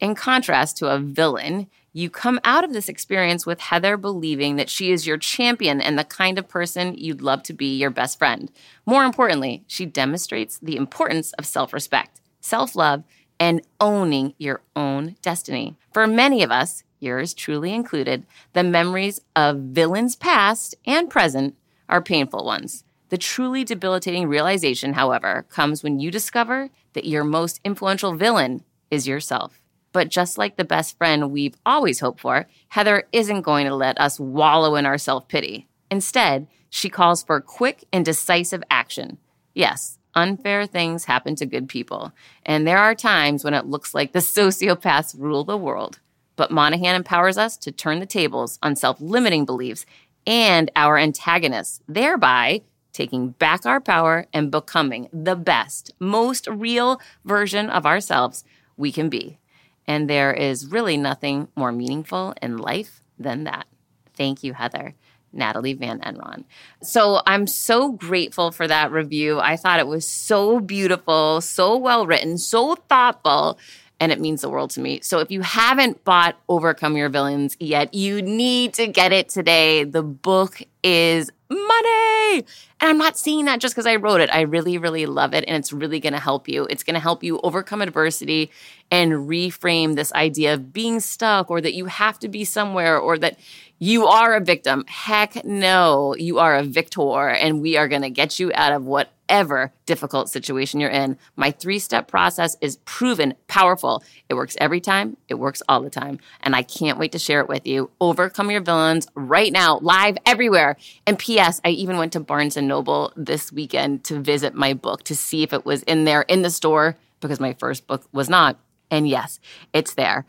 In 0.00 0.14
contrast 0.14 0.78
to 0.78 0.88
a 0.88 0.98
villain, 0.98 1.66
you 1.96 2.10
come 2.10 2.38
out 2.44 2.62
of 2.62 2.74
this 2.74 2.90
experience 2.90 3.46
with 3.46 3.58
Heather 3.58 3.96
believing 3.96 4.56
that 4.56 4.68
she 4.68 4.92
is 4.92 5.06
your 5.06 5.16
champion 5.16 5.80
and 5.80 5.98
the 5.98 6.04
kind 6.04 6.38
of 6.38 6.46
person 6.46 6.94
you'd 6.94 7.22
love 7.22 7.42
to 7.44 7.54
be 7.54 7.74
your 7.74 7.88
best 7.88 8.18
friend. 8.18 8.52
More 8.84 9.02
importantly, 9.02 9.64
she 9.66 9.86
demonstrates 9.86 10.58
the 10.58 10.76
importance 10.76 11.32
of 11.38 11.46
self 11.46 11.72
respect, 11.72 12.20
self 12.38 12.76
love, 12.76 13.02
and 13.40 13.62
owning 13.80 14.34
your 14.36 14.60
own 14.76 15.16
destiny. 15.22 15.74
For 15.90 16.06
many 16.06 16.42
of 16.42 16.50
us, 16.50 16.84
yours 17.00 17.32
truly 17.32 17.72
included, 17.72 18.26
the 18.52 18.62
memories 18.62 19.22
of 19.34 19.56
villains 19.56 20.16
past 20.16 20.74
and 20.84 21.08
present 21.08 21.56
are 21.88 22.02
painful 22.02 22.44
ones. 22.44 22.84
The 23.08 23.16
truly 23.16 23.64
debilitating 23.64 24.28
realization, 24.28 24.92
however, 24.92 25.46
comes 25.48 25.82
when 25.82 25.98
you 25.98 26.10
discover 26.10 26.68
that 26.92 27.06
your 27.06 27.24
most 27.24 27.58
influential 27.64 28.12
villain 28.12 28.64
is 28.90 29.08
yourself. 29.08 29.62
But 29.96 30.10
just 30.10 30.36
like 30.36 30.56
the 30.56 30.64
best 30.64 30.98
friend 30.98 31.30
we've 31.30 31.56
always 31.64 32.00
hoped 32.00 32.20
for, 32.20 32.46
Heather 32.68 33.04
isn't 33.12 33.40
going 33.40 33.64
to 33.66 33.74
let 33.74 33.98
us 33.98 34.20
wallow 34.20 34.76
in 34.76 34.84
our 34.84 34.98
self 34.98 35.26
pity. 35.26 35.68
Instead, 35.90 36.48
she 36.68 36.90
calls 36.90 37.22
for 37.22 37.40
quick 37.40 37.84
and 37.94 38.04
decisive 38.04 38.62
action. 38.70 39.16
Yes, 39.54 39.96
unfair 40.14 40.66
things 40.66 41.06
happen 41.06 41.34
to 41.36 41.46
good 41.46 41.70
people, 41.70 42.12
and 42.44 42.66
there 42.66 42.76
are 42.76 42.94
times 42.94 43.42
when 43.42 43.54
it 43.54 43.64
looks 43.64 43.94
like 43.94 44.12
the 44.12 44.18
sociopaths 44.36 45.18
rule 45.18 45.44
the 45.44 45.56
world. 45.56 45.98
But 46.36 46.50
Monahan 46.50 46.94
empowers 46.94 47.38
us 47.38 47.56
to 47.56 47.72
turn 47.72 47.98
the 47.98 48.04
tables 48.04 48.58
on 48.62 48.76
self 48.76 49.00
limiting 49.00 49.46
beliefs 49.46 49.86
and 50.26 50.70
our 50.76 50.98
antagonists, 50.98 51.80
thereby 51.88 52.60
taking 52.92 53.28
back 53.30 53.64
our 53.64 53.80
power 53.80 54.26
and 54.34 54.50
becoming 54.50 55.08
the 55.10 55.36
best, 55.36 55.94
most 55.98 56.46
real 56.48 57.00
version 57.24 57.70
of 57.70 57.86
ourselves 57.86 58.44
we 58.76 58.92
can 58.92 59.08
be. 59.08 59.38
And 59.88 60.10
there 60.10 60.32
is 60.32 60.66
really 60.66 60.96
nothing 60.96 61.48
more 61.56 61.72
meaningful 61.72 62.34
in 62.42 62.56
life 62.56 63.00
than 63.18 63.44
that. 63.44 63.66
Thank 64.14 64.42
you, 64.42 64.54
Heather. 64.54 64.94
Natalie 65.32 65.74
Van 65.74 66.00
Enron. 66.00 66.44
So 66.82 67.20
I'm 67.26 67.46
so 67.46 67.92
grateful 67.92 68.50
for 68.50 68.66
that 68.66 68.90
review. 68.90 69.38
I 69.38 69.56
thought 69.56 69.80
it 69.80 69.86
was 69.86 70.08
so 70.08 70.60
beautiful, 70.60 71.40
so 71.40 71.76
well 71.76 72.06
written, 72.06 72.38
so 72.38 72.74
thoughtful, 72.74 73.58
and 73.98 74.12
it 74.12 74.20
means 74.20 74.42
the 74.42 74.50
world 74.50 74.70
to 74.70 74.80
me. 74.80 75.00
So 75.00 75.20
if 75.20 75.30
you 75.30 75.40
haven't 75.40 76.04
bought 76.04 76.36
Overcome 76.48 76.96
Your 76.96 77.08
Villains 77.08 77.56
yet, 77.58 77.94
you 77.94 78.20
need 78.20 78.74
to 78.74 78.86
get 78.86 79.12
it 79.12 79.28
today. 79.28 79.84
The 79.84 80.02
book 80.02 80.60
is 80.82 81.30
money. 81.48 82.44
And 82.80 82.90
I'm 82.90 82.98
not 82.98 83.16
saying 83.16 83.46
that 83.46 83.60
just 83.60 83.74
because 83.74 83.86
I 83.86 83.96
wrote 83.96 84.20
it. 84.20 84.28
I 84.32 84.42
really, 84.42 84.76
really 84.76 85.06
love 85.06 85.32
it. 85.32 85.44
And 85.46 85.56
it's 85.56 85.72
really 85.72 86.00
going 86.00 86.12
to 86.12 86.20
help 86.20 86.48
you. 86.48 86.66
It's 86.68 86.82
going 86.82 86.94
to 86.94 87.00
help 87.00 87.22
you 87.22 87.40
overcome 87.42 87.80
adversity 87.80 88.50
and 88.90 89.12
reframe 89.12 89.94
this 89.94 90.12
idea 90.12 90.54
of 90.54 90.72
being 90.72 91.00
stuck 91.00 91.50
or 91.50 91.60
that 91.60 91.74
you 91.74 91.86
have 91.86 92.18
to 92.18 92.28
be 92.28 92.44
somewhere 92.44 92.98
or 92.98 93.16
that 93.18 93.38
you 93.78 94.06
are 94.06 94.34
a 94.34 94.40
victim. 94.40 94.84
Heck 94.86 95.44
no, 95.44 96.14
you 96.16 96.38
are 96.38 96.56
a 96.56 96.62
victor. 96.62 97.28
And 97.28 97.60
we 97.60 97.76
are 97.76 97.88
going 97.88 98.02
to 98.02 98.10
get 98.10 98.38
you 98.38 98.50
out 98.54 98.72
of 98.72 98.84
whatever 98.84 99.72
difficult 99.84 100.30
situation 100.30 100.80
you're 100.80 100.88
in. 100.88 101.18
My 101.36 101.50
three 101.50 101.78
step 101.78 102.08
process 102.08 102.56
is 102.60 102.76
proven 102.86 103.34
powerful. 103.48 104.02
It 104.28 104.34
works 104.34 104.56
every 104.60 104.80
time, 104.80 105.16
it 105.28 105.34
works 105.34 105.62
all 105.68 105.82
the 105.82 105.90
time. 105.90 106.20
And 106.40 106.56
I 106.56 106.62
can't 106.62 106.98
wait 106.98 107.12
to 107.12 107.18
share 107.18 107.40
it 107.40 107.48
with 107.48 107.66
you. 107.66 107.90
Overcome 108.00 108.50
Your 108.50 108.62
Villains 108.62 109.08
right 109.14 109.52
now, 109.52 109.78
live 109.80 110.16
everywhere. 110.24 110.76
And 111.06 111.18
P.S., 111.18 111.60
I 111.64 111.70
even 111.70 111.98
went 111.98 112.14
to 112.14 112.20
Barnes 112.20 112.56
and 112.56 112.68
Noble 112.68 113.12
this 113.14 113.52
weekend 113.52 114.04
to 114.04 114.20
visit 114.20 114.54
my 114.54 114.72
book 114.72 115.02
to 115.04 115.14
see 115.14 115.42
if 115.42 115.52
it 115.52 115.66
was 115.66 115.82
in 115.82 116.04
there 116.04 116.22
in 116.22 116.42
the 116.42 116.50
store 116.50 116.96
because 117.20 117.40
my 117.40 117.52
first 117.54 117.86
book 117.86 118.04
was 118.12 118.28
not. 118.30 118.58
And 118.90 119.08
yes, 119.08 119.40
it's 119.72 119.94
there. 119.94 120.24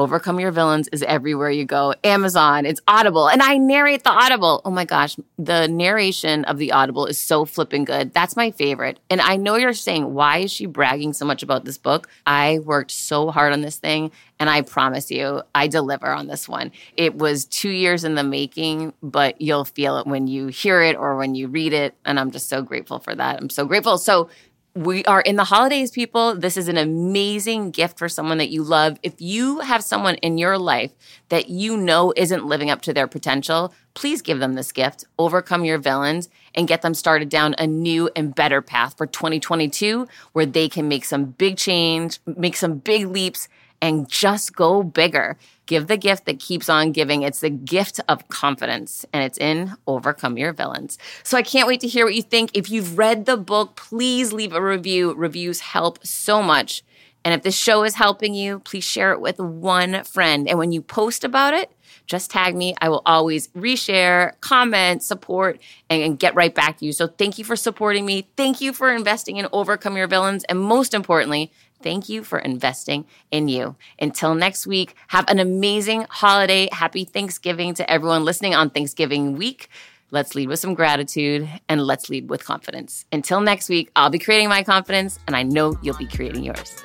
Overcome 0.00 0.40
Your 0.40 0.50
Villains 0.50 0.88
is 0.92 1.02
everywhere 1.02 1.50
you 1.50 1.66
go. 1.66 1.92
Amazon, 2.04 2.64
it's 2.64 2.80
Audible, 2.88 3.28
and 3.28 3.42
I 3.42 3.58
narrate 3.58 4.02
the 4.02 4.08
Audible. 4.08 4.62
Oh 4.64 4.70
my 4.70 4.86
gosh, 4.86 5.18
the 5.38 5.66
narration 5.68 6.46
of 6.46 6.56
the 6.56 6.72
Audible 6.72 7.04
is 7.04 7.18
so 7.18 7.44
flipping 7.44 7.84
good. 7.84 8.14
That's 8.14 8.34
my 8.34 8.50
favorite. 8.50 8.98
And 9.10 9.20
I 9.20 9.36
know 9.36 9.56
you're 9.56 9.74
saying, 9.74 10.14
why 10.14 10.38
is 10.38 10.50
she 10.50 10.64
bragging 10.64 11.12
so 11.12 11.26
much 11.26 11.42
about 11.42 11.66
this 11.66 11.76
book? 11.76 12.08
I 12.24 12.60
worked 12.60 12.92
so 12.92 13.30
hard 13.30 13.52
on 13.52 13.60
this 13.60 13.76
thing, 13.76 14.10
and 14.38 14.48
I 14.48 14.62
promise 14.62 15.10
you, 15.10 15.42
I 15.54 15.66
deliver 15.66 16.10
on 16.10 16.28
this 16.28 16.48
one. 16.48 16.72
It 16.96 17.16
was 17.16 17.44
two 17.44 17.68
years 17.68 18.02
in 18.02 18.14
the 18.14 18.24
making, 18.24 18.94
but 19.02 19.38
you'll 19.38 19.66
feel 19.66 19.98
it 19.98 20.06
when 20.06 20.26
you 20.26 20.46
hear 20.46 20.80
it 20.80 20.96
or 20.96 21.18
when 21.18 21.34
you 21.34 21.46
read 21.46 21.74
it. 21.74 21.94
And 22.06 22.18
I'm 22.18 22.30
just 22.30 22.48
so 22.48 22.62
grateful 22.62 23.00
for 23.00 23.14
that. 23.14 23.38
I'm 23.38 23.50
so 23.50 23.66
grateful. 23.66 23.98
So 23.98 24.30
we 24.74 25.04
are 25.04 25.20
in 25.20 25.36
the 25.36 25.44
holidays, 25.44 25.90
people. 25.90 26.36
This 26.36 26.56
is 26.56 26.68
an 26.68 26.76
amazing 26.76 27.72
gift 27.72 27.98
for 27.98 28.08
someone 28.08 28.38
that 28.38 28.50
you 28.50 28.62
love. 28.62 28.98
If 29.02 29.20
you 29.20 29.60
have 29.60 29.82
someone 29.82 30.14
in 30.16 30.38
your 30.38 30.58
life 30.58 30.92
that 31.28 31.48
you 31.48 31.76
know 31.76 32.12
isn't 32.16 32.46
living 32.46 32.70
up 32.70 32.80
to 32.82 32.92
their 32.92 33.08
potential, 33.08 33.74
please 33.94 34.22
give 34.22 34.38
them 34.38 34.54
this 34.54 34.70
gift, 34.70 35.04
overcome 35.18 35.64
your 35.64 35.78
villains, 35.78 36.28
and 36.54 36.68
get 36.68 36.82
them 36.82 36.94
started 36.94 37.28
down 37.28 37.54
a 37.58 37.66
new 37.66 38.10
and 38.14 38.34
better 38.34 38.62
path 38.62 38.96
for 38.96 39.06
2022 39.06 40.06
where 40.32 40.46
they 40.46 40.68
can 40.68 40.86
make 40.88 41.04
some 41.04 41.24
big 41.24 41.56
change, 41.56 42.20
make 42.24 42.56
some 42.56 42.78
big 42.78 43.06
leaps, 43.06 43.48
and 43.82 44.08
just 44.08 44.54
go 44.54 44.82
bigger. 44.82 45.36
Give 45.70 45.86
the 45.86 45.96
gift 45.96 46.24
that 46.24 46.40
keeps 46.40 46.68
on 46.68 46.90
giving. 46.90 47.22
It's 47.22 47.38
the 47.38 47.48
gift 47.48 48.00
of 48.08 48.26
confidence, 48.26 49.06
and 49.12 49.22
it's 49.22 49.38
in 49.38 49.76
Overcome 49.86 50.36
Your 50.36 50.52
Villains. 50.52 50.98
So 51.22 51.38
I 51.38 51.42
can't 51.42 51.68
wait 51.68 51.78
to 51.82 51.86
hear 51.86 52.04
what 52.04 52.16
you 52.16 52.22
think. 52.22 52.50
If 52.54 52.72
you've 52.72 52.98
read 52.98 53.24
the 53.24 53.36
book, 53.36 53.76
please 53.76 54.32
leave 54.32 54.52
a 54.52 54.60
review. 54.60 55.14
Reviews 55.14 55.60
help 55.60 56.04
so 56.04 56.42
much. 56.42 56.82
And 57.24 57.32
if 57.34 57.44
this 57.44 57.56
show 57.56 57.84
is 57.84 57.94
helping 57.94 58.34
you, 58.34 58.58
please 58.58 58.82
share 58.82 59.12
it 59.12 59.20
with 59.20 59.38
one 59.38 60.02
friend. 60.02 60.48
And 60.48 60.58
when 60.58 60.72
you 60.72 60.82
post 60.82 61.22
about 61.22 61.54
it, 61.54 61.70
just 62.08 62.32
tag 62.32 62.56
me. 62.56 62.74
I 62.80 62.88
will 62.88 63.02
always 63.06 63.46
reshare, 63.48 64.32
comment, 64.40 65.04
support, 65.04 65.60
and, 65.88 66.02
and, 66.02 66.18
get 66.18 66.34
right 66.34 66.52
back 66.52 66.78
to 66.78 66.84
you. 66.84 66.92
So 66.92 67.06
thank 67.06 67.38
you 67.38 67.44
for 67.44 67.54
supporting 67.54 68.04
me. 68.04 68.26
Thank 68.36 68.60
you 68.60 68.72
for 68.72 68.92
investing 68.92 69.36
in 69.36 69.46
Overcome 69.52 69.96
Your 69.96 70.08
Villains. 70.08 70.42
And 70.48 70.58
most 70.58 70.94
importantly, 70.94 71.52
Thank 71.82 72.08
you 72.08 72.22
for 72.22 72.38
investing 72.38 73.06
in 73.30 73.48
you. 73.48 73.76
Until 73.98 74.34
next 74.34 74.66
week, 74.66 74.94
have 75.08 75.24
an 75.28 75.38
amazing 75.38 76.06
holiday. 76.10 76.68
Happy 76.72 77.04
Thanksgiving 77.04 77.74
to 77.74 77.90
everyone 77.90 78.24
listening 78.24 78.54
on 78.54 78.70
Thanksgiving 78.70 79.36
week. 79.36 79.68
Let's 80.10 80.34
lead 80.34 80.48
with 80.48 80.58
some 80.58 80.74
gratitude 80.74 81.48
and 81.68 81.80
let's 81.80 82.10
lead 82.10 82.28
with 82.28 82.44
confidence. 82.44 83.06
Until 83.12 83.40
next 83.40 83.68
week, 83.68 83.90
I'll 83.96 84.10
be 84.10 84.18
creating 84.18 84.48
my 84.48 84.62
confidence 84.62 85.18
and 85.26 85.36
I 85.36 85.42
know 85.42 85.78
you'll 85.82 85.96
be 85.96 86.08
creating 86.08 86.44
yours. 86.44 86.84